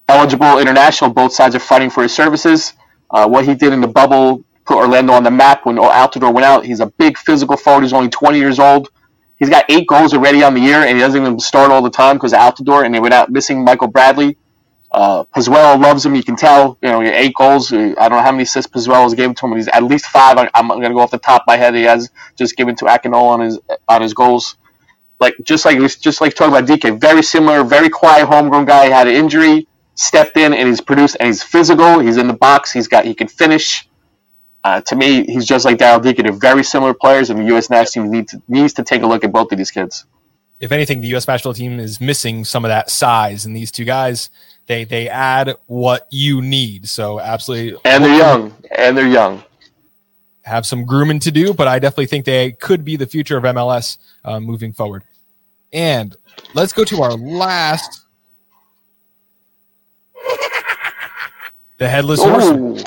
eligible 0.10 0.60
international. 0.60 1.12
Both 1.12 1.34
sides 1.34 1.56
are 1.56 1.60
fighting 1.60 1.90
for 1.90 2.04
his 2.04 2.14
services. 2.14 2.74
Uh, 3.10 3.28
what 3.28 3.46
he 3.46 3.56
did 3.56 3.74
in 3.74 3.82
the 3.82 3.88
bubble 3.88 4.44
put 4.66 4.78
Orlando 4.78 5.14
on 5.14 5.24
the 5.24 5.32
map 5.32 5.66
when 5.66 5.78
Altidore 5.78 6.34
went 6.34 6.46
out. 6.46 6.66
He's 6.66 6.80
a 6.80 6.88
big 6.88 7.18
physical 7.18 7.58
forward. 7.58 7.84
He's 7.84 7.94
only 7.94 8.10
20 8.10 8.38
years 8.38 8.60
old. 8.60 8.90
He's 9.38 9.50
got 9.50 9.66
eight 9.70 9.88
goals 9.88 10.14
already 10.14 10.44
on 10.44 10.54
the 10.54 10.60
year, 10.60 10.80
and 10.80 10.98
he 10.98 11.00
doesn't 11.00 11.20
even 11.20 11.40
start 11.40 11.72
all 11.72 11.82
the 11.82 11.90
time 11.90 12.18
because 12.18 12.34
Altidore, 12.34 12.86
and 12.86 12.94
they 12.94 13.00
went 13.00 13.14
out 13.14 13.32
missing 13.32 13.64
Michael 13.64 13.88
Bradley. 13.88 14.38
Uh, 14.92 15.24
Pozuelo 15.26 15.80
loves 15.80 16.06
him. 16.06 16.16
You 16.16 16.24
can 16.24 16.36
tell. 16.36 16.78
You 16.82 16.90
know, 16.90 17.02
eight 17.02 17.34
goals. 17.36 17.72
I 17.72 17.78
don't 17.78 18.12
know 18.12 18.22
how 18.22 18.32
many 18.32 18.44
assists 18.44 18.72
Pozuelo's 18.72 19.14
given 19.14 19.36
to 19.36 19.46
him. 19.46 19.56
He's 19.56 19.68
at 19.70 19.84
least 19.84 20.08
five. 20.08 20.38
I, 20.38 20.50
am 20.56 20.68
going 20.68 20.82
to 20.82 20.90
go 20.90 21.00
off 21.00 21.12
the 21.12 21.20
top 21.20 21.44
of 21.44 21.48
my 21.48 21.58
head. 21.58 21.74
He 21.74 21.84
has 21.84 22.10
just 22.36 22.58
given 22.58 22.76
to 22.78 22.86
Akinola 22.86 23.30
on 23.30 23.40
his 23.42 23.60
on 23.88 24.02
his 24.02 24.14
goals. 24.14 24.58
Like 25.20 25.36
just 25.44 25.64
like 25.66 25.80
just 25.80 26.22
like 26.22 26.34
talking 26.34 26.54
about 26.54 26.68
Dike, 26.68 27.00
very 27.00 27.24
similar, 27.24 27.64
very 27.64 27.90
quiet 27.90 28.26
homegrown 28.28 28.66
guy. 28.66 28.86
He 28.86 28.92
had 28.92 29.08
an 29.08 29.16
injury, 29.16 29.68
stepped 30.00 30.38
in, 30.38 30.54
and 30.54 30.68
he's 30.68 30.82
produced. 30.82 31.18
And 31.20 31.28
he's 31.28 31.44
physical. 31.44 32.00
He's 32.00 32.18
in 32.18 32.28
the 32.28 32.34
box. 32.34 32.72
He's 32.72 32.88
got. 32.88 33.06
He 33.06 33.14
can 33.14 33.28
finish. 33.28 33.88
Uh, 34.64 34.82
to 34.82 34.96
me, 34.96 35.26
he's 35.26 35.46
just 35.46 35.64
like 35.66 35.78
Daryl 35.78 36.04
Dike. 36.04 36.18
They're 36.18 36.32
very 36.32 36.64
similar 36.64 36.94
players, 36.94 37.30
and 37.30 37.40
the 37.40 37.46
U.S. 37.46 37.70
national 37.70 38.06
team 38.06 38.12
need 38.12 38.28
to, 38.30 38.42
needs 38.48 38.74
to 38.74 38.84
take 38.84 39.04
a 39.04 39.08
look 39.08 39.24
at 39.24 39.32
both 39.32 39.52
of 39.52 39.58
these 39.58 39.72
kids. 39.72 40.06
If 40.60 40.74
anything, 40.74 41.00
the 41.00 41.08
U.S. 41.10 41.28
national 41.28 41.54
team 41.54 41.80
is 41.80 42.02
missing 42.02 42.44
some 42.44 42.66
of 42.66 42.70
that 42.70 42.90
size, 42.90 43.46
and 43.46 43.56
these 43.56 43.72
two 43.72 43.86
guys 43.86 44.30
they 44.70 44.86
they 44.86 45.10
add 45.10 45.56
what 45.66 46.08
you 46.12 46.42
need. 46.42 46.88
So 46.88 47.20
absolutely, 47.20 47.82
and 47.84 48.04
they're 48.04 48.18
young, 48.18 48.56
and 48.72 48.98
they're 48.98 49.08
young. 49.08 49.44
Have 50.44 50.66
some 50.66 50.86
grooming 50.86 51.20
to 51.22 51.32
do, 51.32 51.54
but 51.54 51.68
I 51.68 51.80
definitely 51.80 52.06
think 52.06 52.26
they 52.26 52.54
could 52.54 52.86
be 52.86 52.96
the 52.96 53.06
future 53.06 53.38
of 53.38 53.44
MLS 53.44 53.98
uh, 54.24 54.40
moving 54.40 54.72
forward. 54.72 55.04
And 55.74 56.16
let's 56.54 56.72
go 56.72 56.84
to 56.86 57.02
our 57.02 57.14
last, 57.14 58.06
the 61.78 61.88
headless 61.90 62.22
horseman 62.22 62.84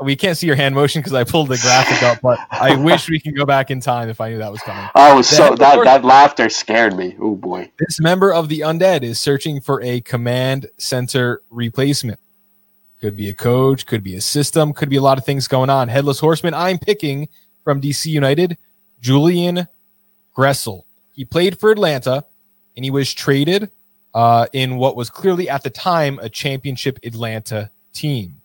we 0.00 0.12
oh, 0.12 0.16
can't 0.16 0.36
see 0.36 0.46
your 0.46 0.56
hand 0.56 0.74
motion 0.74 1.00
because 1.00 1.12
I 1.12 1.24
pulled 1.24 1.48
the 1.48 1.58
graphic 1.58 2.02
up, 2.04 2.20
but 2.22 2.38
I 2.50 2.76
wish 2.82 3.08
we 3.08 3.18
can 3.18 3.34
go 3.34 3.44
back 3.44 3.70
in 3.70 3.80
time 3.80 4.08
if 4.08 4.20
I 4.20 4.30
knew 4.30 4.38
that 4.38 4.52
was 4.52 4.60
coming. 4.60 4.88
Oh, 4.94 5.22
so 5.22 5.56
that, 5.56 5.84
that 5.84 6.04
laughter 6.04 6.48
scared 6.48 6.96
me. 6.96 7.16
Oh 7.20 7.34
boy. 7.34 7.70
This 7.78 8.00
member 8.00 8.32
of 8.32 8.48
the 8.48 8.60
undead 8.60 9.02
is 9.02 9.18
searching 9.18 9.60
for 9.60 9.82
a 9.82 10.00
command 10.02 10.70
center 10.78 11.42
replacement. 11.50 12.20
Could 13.00 13.16
be 13.16 13.28
a 13.28 13.34
coach, 13.34 13.86
could 13.86 14.04
be 14.04 14.14
a 14.14 14.20
system, 14.20 14.72
could 14.72 14.88
be 14.88 14.96
a 14.96 15.02
lot 15.02 15.18
of 15.18 15.24
things 15.24 15.48
going 15.48 15.70
on. 15.70 15.88
Headless 15.88 16.20
Horseman, 16.20 16.54
I'm 16.54 16.78
picking 16.78 17.28
from 17.64 17.80
DC 17.80 18.06
United, 18.06 18.56
Julian 19.00 19.66
Gressel. 20.36 20.84
He 21.14 21.24
played 21.24 21.58
for 21.58 21.70
Atlanta 21.70 22.24
and 22.76 22.84
he 22.84 22.90
was 22.90 23.12
traded 23.12 23.70
uh, 24.18 24.46
in 24.52 24.76
what 24.76 24.96
was 24.96 25.10
clearly 25.10 25.48
at 25.48 25.62
the 25.62 25.70
time 25.70 26.18
a 26.20 26.28
championship 26.28 26.98
Atlanta 27.04 27.70
team 27.92 28.38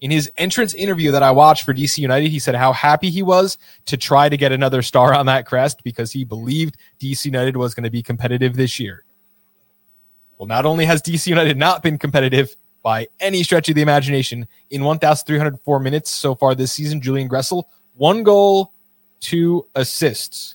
in 0.00 0.10
his 0.10 0.30
entrance 0.36 0.74
interview 0.74 1.10
that 1.10 1.22
I 1.22 1.30
watched 1.30 1.64
for 1.64 1.74
DC 1.74 1.98
United, 1.98 2.28
he 2.30 2.38
said 2.38 2.54
how 2.54 2.72
happy 2.72 3.10
he 3.10 3.22
was 3.22 3.58
to 3.86 3.96
try 3.96 4.28
to 4.28 4.36
get 4.36 4.52
another 4.52 4.82
star 4.82 5.12
on 5.12 5.26
that 5.26 5.44
crest 5.46 5.82
because 5.82 6.12
he 6.12 6.24
believed 6.24 6.76
DC 7.00 7.24
United 7.24 7.56
was 7.56 7.74
going 7.74 7.84
to 7.84 7.90
be 7.90 8.02
competitive 8.02 8.54
this 8.54 8.78
year. 8.78 9.04
Well, 10.38 10.46
not 10.46 10.64
only 10.64 10.84
has 10.84 11.02
DC 11.02 11.26
United 11.26 11.56
not 11.56 11.82
been 11.82 11.98
competitive 11.98 12.54
by 12.82 13.08
any 13.18 13.42
stretch 13.42 13.68
of 13.68 13.74
the 13.74 13.82
imagination 13.82 14.46
in 14.70 14.84
1,304 14.84 15.80
minutes 15.80 16.10
so 16.10 16.34
far 16.34 16.54
this 16.54 16.72
season, 16.72 17.00
Julian 17.00 17.28
Gressel, 17.28 17.64
one 17.96 18.22
goal, 18.22 18.72
two 19.20 19.66
assists. 19.74 20.54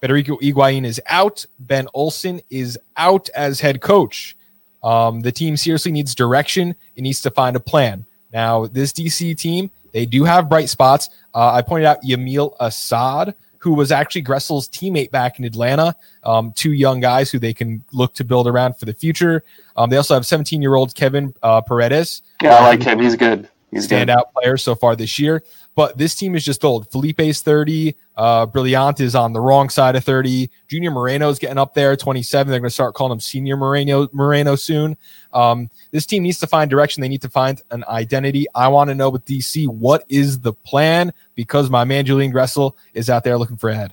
Federico 0.00 0.36
Higuain 0.36 0.84
is 0.84 1.00
out. 1.06 1.44
Ben 1.58 1.88
Olsen 1.94 2.40
is 2.50 2.78
out 2.96 3.28
as 3.30 3.60
head 3.60 3.80
coach. 3.80 4.36
Um, 4.82 5.20
the 5.20 5.32
team 5.32 5.56
seriously 5.56 5.92
needs 5.92 6.14
direction. 6.14 6.74
It 6.94 7.02
needs 7.02 7.22
to 7.22 7.30
find 7.30 7.56
a 7.56 7.60
plan. 7.60 8.06
Now, 8.32 8.66
this 8.66 8.92
DC 8.92 9.36
team, 9.38 9.70
they 9.92 10.06
do 10.06 10.24
have 10.24 10.48
bright 10.48 10.68
spots. 10.68 11.08
Uh, 11.34 11.52
I 11.52 11.62
pointed 11.62 11.86
out 11.86 12.02
Yamil 12.02 12.54
Asad, 12.60 13.34
who 13.58 13.74
was 13.74 13.90
actually 13.90 14.22
Gressel's 14.22 14.68
teammate 14.68 15.10
back 15.10 15.38
in 15.38 15.44
Atlanta. 15.44 15.96
Um, 16.22 16.52
two 16.54 16.72
young 16.72 17.00
guys 17.00 17.30
who 17.30 17.38
they 17.38 17.54
can 17.54 17.82
look 17.92 18.14
to 18.14 18.24
build 18.24 18.46
around 18.46 18.76
for 18.76 18.84
the 18.84 18.92
future. 18.92 19.42
Um, 19.76 19.90
they 19.90 19.96
also 19.96 20.14
have 20.14 20.26
17 20.26 20.60
year 20.62 20.74
old 20.74 20.94
Kevin 20.94 21.34
uh, 21.42 21.62
Paredes. 21.62 22.22
Yeah, 22.42 22.56
I 22.56 22.62
like 22.62 22.82
him. 22.82 23.00
He's 23.00 23.16
good. 23.16 23.48
He's 23.70 23.88
standout 23.88 24.32
player 24.32 24.56
so 24.56 24.74
far 24.74 24.94
this 24.96 25.18
year. 25.18 25.42
But 25.76 25.98
this 25.98 26.14
team 26.14 26.34
is 26.34 26.44
just 26.44 26.64
old. 26.64 26.90
Felipe's 26.90 27.42
30. 27.42 27.94
Uh, 28.16 28.46
Brillant 28.46 28.98
is 28.98 29.14
on 29.14 29.34
the 29.34 29.40
wrong 29.42 29.68
side 29.68 29.94
of 29.94 30.04
30. 30.04 30.50
Junior 30.68 30.90
Moreno 30.90 31.28
is 31.28 31.38
getting 31.38 31.58
up 31.58 31.74
there, 31.74 31.94
27. 31.94 32.50
They're 32.50 32.60
going 32.60 32.70
to 32.70 32.74
start 32.74 32.94
calling 32.94 33.12
him 33.12 33.20
Senior 33.20 33.58
Moreno, 33.58 34.08
Moreno 34.10 34.56
soon. 34.56 34.96
Um, 35.34 35.68
this 35.90 36.06
team 36.06 36.22
needs 36.22 36.38
to 36.38 36.46
find 36.46 36.70
direction. 36.70 37.02
They 37.02 37.08
need 37.08 37.20
to 37.22 37.28
find 37.28 37.60
an 37.70 37.84
identity. 37.86 38.46
I 38.54 38.68
want 38.68 38.88
to 38.88 38.94
know 38.94 39.10
with 39.10 39.26
DC, 39.26 39.68
what 39.68 40.04
is 40.08 40.40
the 40.40 40.54
plan? 40.54 41.12
Because 41.34 41.68
my 41.68 41.84
man 41.84 42.06
Julian 42.06 42.32
Gressel 42.32 42.72
is 42.94 43.10
out 43.10 43.22
there 43.22 43.36
looking 43.36 43.58
for 43.58 43.68
a 43.68 43.74
head. 43.74 43.92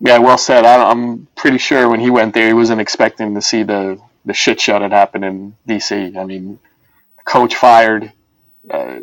Yeah, 0.00 0.18
well 0.18 0.36
said. 0.38 0.66
I, 0.66 0.90
am 0.90 1.26
pretty 1.36 1.58
sure 1.58 1.88
when 1.88 2.00
he 2.00 2.10
went 2.10 2.34
there, 2.34 2.46
he 2.46 2.52
wasn't 2.52 2.82
expecting 2.82 3.34
to 3.34 3.40
see 3.40 3.62
the, 3.62 3.98
the 4.26 4.34
shit 4.34 4.60
show 4.60 4.78
that 4.78 4.92
happened 4.92 5.24
in 5.24 5.56
DC. 5.66 6.16
I 6.18 6.24
mean, 6.24 6.58
coach 7.24 7.54
fired. 7.54 8.12
Uh, 8.70 8.98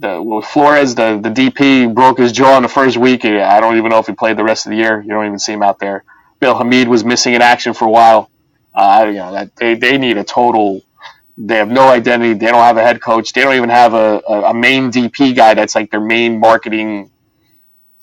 the 0.00 0.20
well, 0.20 0.42
Flores, 0.42 0.94
the 0.94 1.20
the 1.22 1.28
DP, 1.28 1.94
broke 1.94 2.18
his 2.18 2.32
jaw 2.32 2.56
in 2.56 2.62
the 2.62 2.68
first 2.68 2.96
week. 2.96 3.24
I 3.24 3.60
don't 3.60 3.76
even 3.76 3.90
know 3.90 3.98
if 3.98 4.06
he 4.06 4.12
played 4.12 4.36
the 4.36 4.44
rest 4.44 4.66
of 4.66 4.70
the 4.70 4.76
year. 4.76 5.00
You 5.00 5.10
don't 5.10 5.26
even 5.26 5.38
see 5.38 5.52
him 5.52 5.62
out 5.62 5.78
there. 5.78 6.04
Bill 6.40 6.56
Hamid 6.56 6.88
was 6.88 7.04
missing 7.04 7.34
in 7.34 7.42
action 7.42 7.74
for 7.74 7.84
a 7.84 7.90
while. 7.90 8.30
Uh, 8.74 9.04
you 9.06 9.14
know 9.14 9.32
that 9.32 9.54
they, 9.56 9.74
they 9.74 9.98
need 9.98 10.16
a 10.16 10.24
total. 10.24 10.82
They 11.36 11.56
have 11.56 11.70
no 11.70 11.88
identity. 11.88 12.34
They 12.34 12.46
don't 12.46 12.62
have 12.62 12.76
a 12.76 12.82
head 12.82 13.00
coach. 13.00 13.32
They 13.32 13.42
don't 13.42 13.54
even 13.54 13.70
have 13.70 13.94
a, 13.94 14.22
a, 14.26 14.42
a 14.50 14.54
main 14.54 14.90
DP 14.90 15.34
guy 15.36 15.54
that's 15.54 15.74
like 15.74 15.90
their 15.90 16.00
main 16.00 16.38
marketing. 16.38 17.10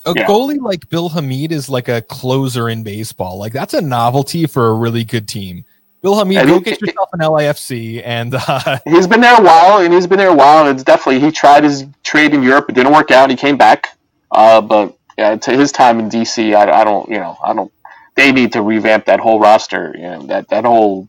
A 0.06 0.14
goalie 0.14 0.60
like 0.60 0.90
Bill 0.90 1.10
Hamid 1.10 1.52
is 1.52 1.70
like 1.70 1.90
a 1.90 2.02
closer 2.02 2.70
in 2.70 2.84
baseball. 2.84 3.38
Like 3.38 3.54
that's 3.54 3.74
a 3.74 3.82
novelty 3.82 4.46
for 4.46 4.68
a 4.68 4.74
really 4.74 5.04
good 5.04 5.28
team. 5.28 5.66
Bill 6.02 6.16
Hamid, 6.16 6.46
go 6.48 6.60
get 6.60 6.80
yourself 6.80 7.10
an 7.14 7.20
LAFC, 7.20 8.02
and 8.06 8.36
uh, 8.36 8.78
he's 8.86 9.08
been 9.08 9.22
there 9.22 9.40
a 9.40 9.44
while, 9.44 9.80
and 9.80 9.94
he's 9.94 10.06
been 10.06 10.20
there 10.20 10.30
a 10.30 10.36
while. 10.36 10.68
And 10.68 10.76
it's 10.76 10.84
definitely 10.84 11.20
he 11.20 11.32
tried 11.32 11.64
his 11.64 11.86
trade 12.04 12.34
in 12.34 12.44
Europe, 12.44 12.70
it 12.70 12.76
didn't 12.76 12.94
work 12.94 13.12
out. 13.12 13.30
He 13.30 13.36
came 13.36 13.58
back, 13.58 13.98
uh, 14.32 14.62
but 14.62 14.96
yeah, 15.18 15.36
to 15.36 15.52
his 15.52 15.72
time 15.72 16.00
in 16.00 16.10
DC, 16.10 16.56
I, 16.56 16.82
I, 16.82 16.84
don't, 16.84 17.10
you 17.10 17.18
know, 17.18 17.38
I 17.44 17.54
don't. 17.54 17.72
They 18.16 18.32
need 18.32 18.52
to 18.54 18.62
revamp 18.62 19.06
that 19.06 19.20
whole 19.20 19.40
roster, 19.40 19.94
you 19.96 20.04
know, 20.04 20.22
that 20.28 20.48
that 20.50 20.66
whole 20.66 21.08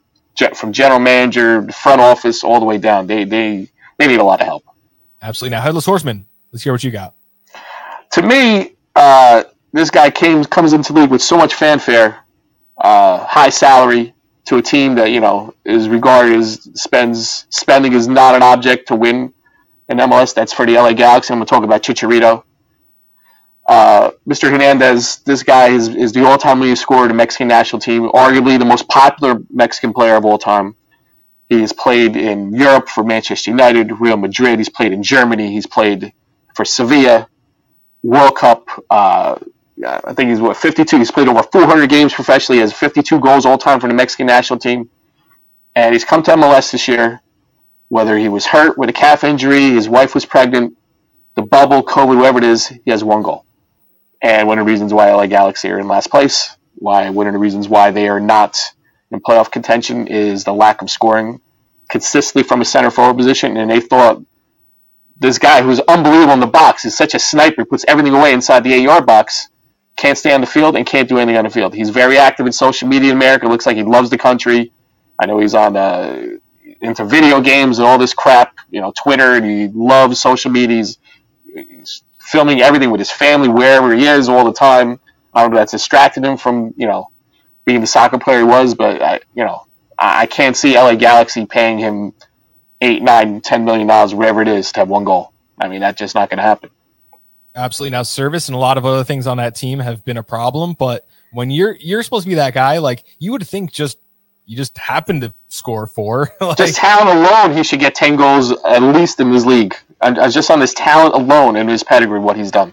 from 0.55 0.73
general 0.73 1.01
manager, 1.01 1.63
front 1.73 2.01
office, 2.01 2.45
all 2.45 2.61
the 2.61 2.67
way 2.67 2.79
down. 2.79 3.07
They 3.07 3.25
they 3.25 3.69
they 3.99 4.07
need 4.07 4.21
a 4.21 4.25
lot 4.25 4.41
of 4.41 4.47
help. 4.47 4.65
Absolutely. 5.21 5.57
Now, 5.57 5.63
headless 5.63 5.85
horseman. 5.85 6.27
Let's 6.53 6.63
hear 6.63 6.73
what 6.73 6.83
you 6.85 6.91
got. 6.91 7.15
To 8.13 8.23
me, 8.23 8.73
uh, 8.95 9.45
this 9.73 9.91
guy 9.91 10.11
came 10.11 10.45
comes 10.45 10.73
into 10.73 10.93
league 10.93 11.11
with 11.11 11.23
so 11.23 11.37
much 11.37 11.55
fanfare, 11.55 12.25
uh, 12.79 13.25
high 13.25 13.51
salary, 13.51 14.15
to 14.49 14.57
a 14.57 14.63
team 14.63 14.95
that 14.95 15.11
you 15.11 15.21
know 15.21 15.55
is 15.65 15.89
regarded 15.89 16.39
as 16.39 16.69
spends 16.75 17.47
spending 17.51 17.93
is 17.93 18.09
not 18.09 18.35
an 18.35 18.43
object 18.43 18.89
to 18.89 18.97
win 18.97 19.33
in 19.89 19.99
MLS. 19.99 20.35
That's 20.35 20.53
for 20.55 20.65
the 20.67 20.73
LA 20.75 20.95
Galaxy. 20.95 21.33
I'm 21.33 21.39
going 21.39 21.47
to 21.47 21.51
talk 21.51 21.65
about 21.65 21.83
Chicharito. 21.83 22.45
Uh, 23.69 24.13
Mr. 24.27 24.51
Hernandez, 24.51 25.19
this 25.19 25.43
guy 25.43 25.69
is, 25.69 25.89
is 25.89 26.13
the 26.13 26.25
all-time 26.25 26.61
leading 26.61 26.77
scorer 26.77 27.03
in 27.03 27.09
the 27.09 27.15
Mexican 27.15 27.49
national 27.49 27.81
team, 27.81 28.09
arguably 28.09 28.59
the 28.59 28.65
most 28.65 28.89
popular 28.89 29.43
Mexican 29.51 29.93
player 29.93 30.17
of 30.17 30.25
all 30.25 30.39
time. 30.39 30.75
He 31.51 31.61
has 31.61 31.75
played 31.75 32.17
in 32.17 32.55
Europe 32.55 32.89
for 32.89 33.05
Manchester 33.05 33.51
United, 33.51 34.01
Real 34.01 34.17
Madrid. 34.17 34.59
He's 34.59 34.71
played 34.71 34.93
in 34.95 35.03
Germany. 35.03 35.53
He's 35.53 35.67
played 35.67 36.15
for 36.55 36.65
Sevilla, 36.65 37.29
World 38.03 38.37
Cup, 38.37 38.69
uh, 38.89 39.37
I 39.87 40.13
think 40.15 40.31
he's 40.31 40.41
what 40.41 40.57
52. 40.57 40.99
He's 40.99 41.11
played 41.11 41.29
over 41.29 41.43
400 41.43 41.89
games 41.89 42.13
professionally. 42.13 42.59
He 42.59 42.61
has 42.63 42.73
52 42.73 43.21
goals 43.21 43.47
all 43.47 43.59
time 43.59 43.81
for 43.81 43.89
the 43.89 43.95
Mexican 43.95 44.27
national 44.27 44.59
team, 44.59 44.91
and 45.75 45.95
he's 45.95 46.05
come 46.05 46.23
to 46.25 46.33
MLS 46.33 46.73
this 46.73 46.89
year. 46.89 47.21
Whether 47.89 48.19
he 48.19 48.29
was 48.29 48.45
hurt 48.45 48.77
with 48.77 48.91
a 48.91 48.93
calf 48.93 49.25
injury, 49.25 49.71
his 49.71 49.89
wife 49.89 50.15
was 50.15 50.27
pregnant, 50.27 50.77
the 51.37 51.43
bubble, 51.43 51.83
COVID, 51.83 52.17
whatever 52.17 52.39
it 52.39 52.45
is, 52.45 52.67
he 52.67 52.91
has 52.91 53.03
one 53.03 53.23
goal. 53.23 53.45
And 54.21 54.47
one 54.47 54.59
of 54.59 54.67
the 54.67 54.71
reasons 54.71 54.93
why 54.93 55.11
LA 55.11 55.27
Galaxy 55.27 55.71
are 55.71 55.79
in 55.79 55.89
last 55.89 56.11
place, 56.11 56.57
why 56.75 57.09
one 57.09 57.27
of 57.29 57.33
the 57.33 57.39
reasons 57.39 57.69
why 57.69 57.91
they 57.91 58.09
are 58.09 58.21
not 58.21 58.59
in 59.11 59.21
playoff 59.21 59.51
contention 59.51 60.07
is 60.09 60.45
the 60.45 60.53
lack 60.53 60.83
of 60.83 60.91
scoring 60.91 61.41
consistently 61.89 62.43
from 62.43 62.61
a 62.61 62.65
center 62.65 62.91
forward 62.91 63.17
position. 63.17 63.57
And 63.57 63.71
they 63.71 63.81
thought 63.81 64.23
this 65.19 65.39
guy 65.39 65.63
who's 65.63 65.81
unbelievable 65.81 66.35
in 66.35 66.41
the 66.41 66.47
box 66.47 66.85
is 66.85 66.97
such 66.97 67.15
a 67.15 67.19
sniper, 67.19 67.65
puts 67.65 67.85
everything 67.89 68.15
away 68.15 68.33
inside 68.33 68.65
the 68.65 68.87
AR 68.87 69.01
box 69.01 69.49
can't 69.99 70.17
stay 70.17 70.33
on 70.33 70.41
the 70.41 70.47
field 70.47 70.77
and 70.77 70.87
can't 70.87 71.09
do 71.09 71.19
anything 71.19 71.37
on 71.39 71.45
the 71.45 71.51
field. 71.51 71.75
He's 71.75 71.91
very 71.91 72.19
active 72.19 72.47
in 72.47 72.53
social 72.53 72.89
media 72.89 73.11
in 73.11 73.17
America. 73.17 73.49
Looks 73.49 73.67
like 73.67 73.77
he 73.77 73.83
loves 73.83 74.11
the 74.11 74.19
country. 74.19 74.73
I 75.19 75.27
know 75.27 75.41
he's 75.41 75.55
on 75.55 75.77
uh, 75.77 76.39
into 76.81 77.05
video 77.05 77.41
games 77.43 77.81
and 77.81 77.89
all 77.89 77.99
this 77.99 78.15
crap, 78.15 78.57
you 78.71 78.81
know, 78.81 78.93
Twitter, 78.97 79.35
and 79.35 79.45
he 79.45 79.69
loves 79.69 80.21
social 80.21 80.53
media. 80.53 80.79
He's, 80.79 80.99
he's 81.53 82.03
filming 82.21 82.63
everything 82.63 82.91
with 82.93 83.01
his 83.01 83.11
family 83.11 83.49
wherever 83.49 83.95
he 83.95 84.07
is 84.07 84.29
all 84.31 84.47
the 84.47 84.55
time. 84.55 85.01
I 85.35 85.43
don't 85.43 85.51
know 85.51 85.57
if 85.57 85.63
that's 85.63 85.73
distracted 85.73 86.25
him 86.25 86.37
from, 86.39 86.73
you 86.77 86.87
know, 86.87 87.11
being 87.67 87.81
the 87.83 87.89
soccer 87.89 88.19
player 88.19 88.39
he 88.39 88.45
was, 88.45 88.75
but 88.75 89.03
I, 89.03 89.21
you 89.35 89.45
know, 89.45 89.67
I 89.99 90.27
can't 90.27 90.57
see 90.57 90.77
LA 90.77 90.95
Galaxy 90.95 91.47
paying 91.47 91.79
him 91.79 92.15
eight, 92.81 93.03
nine, 93.03 93.41
ten 93.41 93.65
million 93.65 93.89
dollars, 93.89 94.15
whatever 94.15 94.43
it 94.43 94.49
is, 94.49 94.73
to 94.73 94.81
have 94.81 94.89
one 94.89 95.05
goal. 95.05 95.33
I 95.61 95.69
mean, 95.69 95.81
that's 95.81 95.99
just 95.99 96.15
not 96.15 96.31
going 96.31 96.39
to 96.39 96.45
happen. 96.45 96.71
Absolutely. 97.55 97.91
Now, 97.91 98.03
service 98.03 98.49
and 98.49 98.55
a 98.55 98.59
lot 98.59 98.79
of 98.79 98.87
other 98.87 99.05
things 99.05 99.27
on 99.27 99.39
that 99.39 99.57
team 99.57 99.79
have 99.79 100.05
been 100.05 100.17
a 100.17 100.23
problem, 100.23 100.75
but 100.75 101.07
when 101.33 101.51
you're 101.51 101.77
you're 101.81 102.03
supposed 102.03 102.25
to 102.25 102.29
be 102.29 102.37
that 102.37 102.55
guy, 102.55 102.79
like 102.79 103.05
you 103.19 103.33
would 103.33 103.47
think, 103.47 103.73
just 103.73 103.99
you 104.47 104.57
just 104.57 104.77
happen 104.79 105.21
to 105.21 105.33
score 105.49 105.87
four. 105.87 106.33
like, 106.41 106.57
just 106.57 106.77
talent 106.77 107.19
alone, 107.19 107.57
he 107.57 107.63
should 107.63 107.81
get 107.81 107.95
ten 107.95 108.17
goals 108.17 108.53
at 108.65 108.83
least 108.83 109.21
in 109.21 109.33
this 109.33 109.45
league. 109.45 109.75
And 110.01 110.19
uh, 110.19 110.31
just 110.31 110.51
on 110.51 110.61
his 110.61 110.73
talent 110.75 111.15
alone 111.15 111.57
and 111.57 111.69
his 111.69 111.83
pedigree, 111.83 112.21
what 112.21 112.37
he's 112.37 112.51
done. 112.51 112.73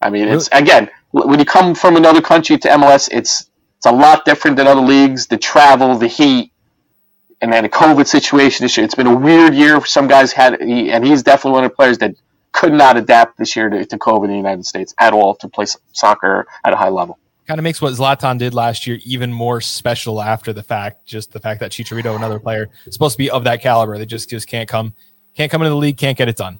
I 0.00 0.10
mean, 0.10 0.28
it's 0.28 0.48
again 0.52 0.90
when 1.10 1.38
you 1.38 1.44
come 1.44 1.74
from 1.74 1.96
another 1.96 2.20
country 2.20 2.58
to 2.58 2.68
MLS, 2.68 3.08
it's 3.12 3.48
it's 3.76 3.86
a 3.86 3.92
lot 3.92 4.24
different 4.24 4.56
than 4.56 4.66
other 4.66 4.80
leagues. 4.80 5.26
The 5.26 5.38
travel, 5.38 5.96
the 5.96 6.08
heat, 6.08 6.52
and 7.40 7.52
then 7.52 7.64
a 7.64 7.68
COVID 7.68 8.06
situation 8.06 8.64
this 8.64 8.76
year. 8.76 8.84
It's 8.84 8.94
been 8.94 9.06
a 9.06 9.14
weird 9.14 9.54
year. 9.54 9.84
Some 9.84 10.08
guys 10.08 10.32
had, 10.32 10.60
and 10.60 11.06
he's 11.06 11.22
definitely 11.22 11.52
one 11.52 11.64
of 11.64 11.70
the 11.70 11.76
players 11.76 11.98
that 11.98 12.14
could 12.54 12.72
not 12.72 12.96
adapt 12.96 13.36
this 13.36 13.54
year 13.56 13.68
to, 13.68 13.84
to 13.84 13.98
COVID 13.98 14.24
in 14.24 14.30
the 14.30 14.36
United 14.36 14.64
States 14.64 14.94
at 14.98 15.12
all 15.12 15.34
to 15.34 15.48
play 15.48 15.66
soccer 15.92 16.46
at 16.64 16.72
a 16.72 16.76
high 16.76 16.88
level. 16.88 17.18
Kind 17.46 17.58
of 17.58 17.64
makes 17.64 17.82
what 17.82 17.92
Zlatan 17.92 18.38
did 18.38 18.54
last 18.54 18.86
year 18.86 18.98
even 19.04 19.30
more 19.30 19.60
special 19.60 20.22
after 20.22 20.54
the 20.54 20.62
fact. 20.62 21.04
Just 21.04 21.32
the 21.32 21.40
fact 21.40 21.60
that 21.60 21.72
Chicharito, 21.72 22.16
another 22.16 22.38
player, 22.38 22.70
is 22.86 22.94
supposed 22.94 23.14
to 23.14 23.18
be 23.18 23.28
of 23.28 23.44
that 23.44 23.60
caliber, 23.60 23.98
they 23.98 24.06
just 24.06 24.30
just 24.30 24.46
can't 24.46 24.68
come, 24.68 24.94
can't 25.36 25.50
come 25.50 25.60
into 25.60 25.70
the 25.70 25.76
league, 25.76 25.98
can't 25.98 26.16
get 26.16 26.28
it 26.28 26.36
done. 26.36 26.58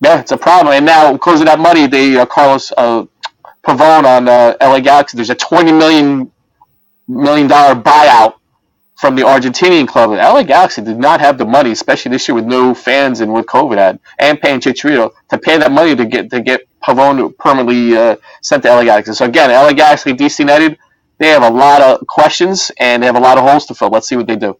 Yeah, 0.00 0.20
it's 0.20 0.30
a 0.30 0.36
problem. 0.36 0.74
And 0.74 0.86
now 0.86 1.12
because 1.12 1.40
of 1.40 1.46
that 1.46 1.58
money, 1.58 1.88
they 1.88 2.16
uh, 2.16 2.26
Carlos 2.26 2.72
uh, 2.76 3.06
Pavone 3.64 4.04
on 4.04 4.28
uh, 4.28 4.54
LA 4.60 4.78
Galaxy. 4.78 5.16
There's 5.16 5.30
a 5.30 5.34
twenty 5.34 5.72
million 5.72 6.30
million 7.08 7.48
dollar 7.48 7.74
buyout 7.74 8.34
from 9.02 9.16
the 9.16 9.22
Argentinian 9.22 9.88
club. 9.88 10.10
And 10.10 10.20
LA 10.20 10.44
Galaxy 10.44 10.80
did 10.80 10.96
not 10.96 11.18
have 11.18 11.36
the 11.36 11.44
money, 11.44 11.72
especially 11.72 12.12
this 12.12 12.28
year 12.28 12.36
with 12.36 12.44
no 12.44 12.72
fans 12.72 13.18
and 13.18 13.34
with 13.34 13.46
COVID 13.46 13.76
had, 13.76 13.98
and 14.20 14.40
paying 14.40 14.60
Chicharito 14.60 15.10
to 15.28 15.38
pay 15.38 15.58
that 15.58 15.72
money 15.72 15.96
to 15.96 16.06
get 16.06 16.30
to 16.30 16.40
get 16.40 16.68
Pavone 16.84 17.36
permanently 17.36 17.96
uh, 17.96 18.14
sent 18.42 18.62
to 18.62 18.68
LA 18.68 18.84
Galaxy. 18.84 19.12
So 19.14 19.24
again, 19.24 19.50
LA 19.50 19.72
Galaxy, 19.72 20.12
DC 20.12 20.38
United, 20.38 20.78
they 21.18 21.26
have 21.26 21.42
a 21.42 21.50
lot 21.50 21.82
of 21.82 22.06
questions 22.06 22.70
and 22.78 23.02
they 23.02 23.06
have 23.08 23.16
a 23.16 23.20
lot 23.20 23.38
of 23.38 23.42
holes 23.42 23.66
to 23.66 23.74
fill. 23.74 23.88
Let's 23.88 24.08
see 24.08 24.14
what 24.14 24.28
they 24.28 24.36
do. 24.36 24.56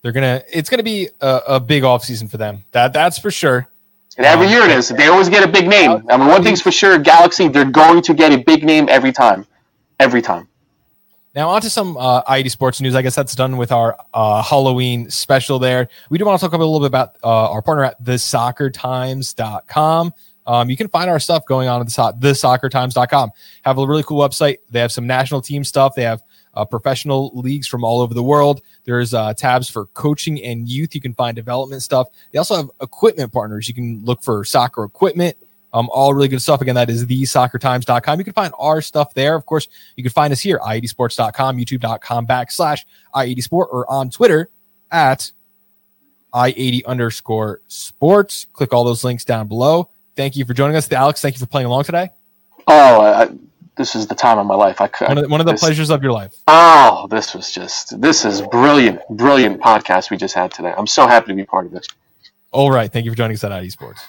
They're 0.00 0.12
gonna. 0.12 0.42
It's 0.50 0.70
gonna 0.70 0.82
be 0.82 1.10
a, 1.20 1.40
a 1.46 1.60
big 1.60 1.82
offseason 1.82 2.30
for 2.30 2.38
them. 2.38 2.64
That 2.72 2.94
that's 2.94 3.18
for 3.18 3.30
sure. 3.30 3.68
And 4.16 4.24
every 4.24 4.46
um, 4.46 4.52
year 4.52 4.62
it 4.62 4.70
is. 4.70 4.88
They 4.88 5.08
always 5.08 5.28
get 5.28 5.46
a 5.46 5.52
big 5.52 5.68
name. 5.68 5.90
I 6.08 6.16
mean, 6.16 6.28
one 6.28 6.42
thing's 6.42 6.62
for 6.62 6.72
sure: 6.72 6.98
Galaxy, 6.98 7.48
they're 7.48 7.70
going 7.70 8.00
to 8.00 8.14
get 8.14 8.32
a 8.32 8.38
big 8.38 8.64
name 8.64 8.86
every 8.88 9.12
time. 9.12 9.46
Every 10.00 10.22
time. 10.22 10.48
Now, 11.34 11.50
on 11.50 11.60
to 11.62 11.70
some 11.70 11.96
uh, 11.96 12.22
i80 12.22 12.50
sports 12.50 12.80
news. 12.80 12.94
I 12.94 13.02
guess 13.02 13.16
that's 13.16 13.34
done 13.34 13.56
with 13.56 13.72
our 13.72 13.98
uh, 14.12 14.40
Halloween 14.42 15.10
special 15.10 15.58
there. 15.58 15.88
We 16.08 16.18
do 16.18 16.24
want 16.24 16.38
to 16.38 16.46
talk 16.46 16.52
a 16.52 16.56
little 16.56 16.78
bit 16.78 16.86
about 16.86 17.16
uh, 17.24 17.50
our 17.50 17.60
partner 17.60 17.82
at 17.84 18.00
thesoccertimes.com. 18.04 20.14
Um, 20.46 20.70
you 20.70 20.76
can 20.76 20.88
find 20.88 21.10
our 21.10 21.18
stuff 21.18 21.44
going 21.46 21.68
on 21.68 21.80
at 21.80 21.88
the, 21.88 21.92
thesoccertimes.com. 21.92 23.32
Have 23.62 23.78
a 23.78 23.86
really 23.86 24.04
cool 24.04 24.20
website. 24.20 24.58
They 24.70 24.78
have 24.78 24.92
some 24.92 25.06
national 25.06 25.42
team 25.42 25.64
stuff. 25.64 25.96
They 25.96 26.04
have 26.04 26.22
uh, 26.54 26.64
professional 26.64 27.32
leagues 27.34 27.66
from 27.66 27.82
all 27.82 28.00
over 28.00 28.14
the 28.14 28.22
world. 28.22 28.62
There's 28.84 29.12
uh, 29.12 29.34
tabs 29.34 29.68
for 29.68 29.86
coaching 29.86 30.40
and 30.42 30.68
youth. 30.68 30.94
You 30.94 31.00
can 31.00 31.14
find 31.14 31.34
development 31.34 31.82
stuff. 31.82 32.06
They 32.30 32.38
also 32.38 32.56
have 32.56 32.70
equipment 32.80 33.32
partners. 33.32 33.66
You 33.66 33.74
can 33.74 34.04
look 34.04 34.22
for 34.22 34.44
soccer 34.44 34.84
equipment. 34.84 35.36
Um, 35.74 35.90
all 35.92 36.14
really 36.14 36.28
good 36.28 36.40
stuff. 36.40 36.60
Again, 36.60 36.76
that 36.76 36.88
is 36.88 37.04
thesoccertimes.com. 37.04 38.18
You 38.18 38.24
can 38.24 38.32
find 38.32 38.54
our 38.58 38.80
stuff 38.80 39.12
there. 39.12 39.34
Of 39.34 39.44
course, 39.44 39.66
you 39.96 40.04
can 40.04 40.12
find 40.12 40.32
us 40.32 40.40
here, 40.40 40.60
i80sports.com, 40.60 41.58
youtube.com 41.58 42.26
backslash 42.28 42.84
i80sport, 43.12 43.66
or 43.72 43.90
on 43.90 44.08
Twitter 44.08 44.48
at 44.92 45.32
i80 46.32 46.86
underscore 46.86 47.60
sports. 47.66 48.46
Click 48.52 48.72
all 48.72 48.84
those 48.84 49.02
links 49.02 49.24
down 49.24 49.48
below. 49.48 49.90
Thank 50.14 50.36
you 50.36 50.44
for 50.44 50.54
joining 50.54 50.76
us. 50.76 50.90
Alex, 50.92 51.20
thank 51.20 51.34
you 51.34 51.40
for 51.40 51.46
playing 51.46 51.66
along 51.66 51.84
today. 51.84 52.10
Oh, 52.68 53.00
I, 53.00 53.28
this 53.76 53.96
is 53.96 54.06
the 54.06 54.14
time 54.14 54.38
of 54.38 54.46
my 54.46 54.54
life. 54.54 54.80
I 54.80 54.88
one 55.06 55.18
of, 55.18 55.30
one 55.30 55.40
of 55.40 55.46
the 55.46 55.52
this, 55.52 55.60
pleasures 55.60 55.90
of 55.90 56.04
your 56.04 56.12
life. 56.12 56.36
Oh, 56.46 57.08
this 57.10 57.34
was 57.34 57.50
just 57.50 58.00
this 58.00 58.24
is 58.24 58.42
brilliant, 58.42 59.00
brilliant 59.10 59.60
podcast 59.60 60.10
we 60.10 60.18
just 60.18 60.34
had 60.36 60.52
today. 60.52 60.72
I'm 60.76 60.86
so 60.86 61.08
happy 61.08 61.28
to 61.28 61.34
be 61.34 61.44
part 61.44 61.66
of 61.66 61.72
this. 61.72 61.88
All 62.52 62.70
right, 62.70 62.92
thank 62.92 63.04
you 63.04 63.10
for 63.10 63.16
joining 63.16 63.34
us 63.34 63.42
at 63.42 63.50
i80 63.50 63.72
Sports. 63.72 64.00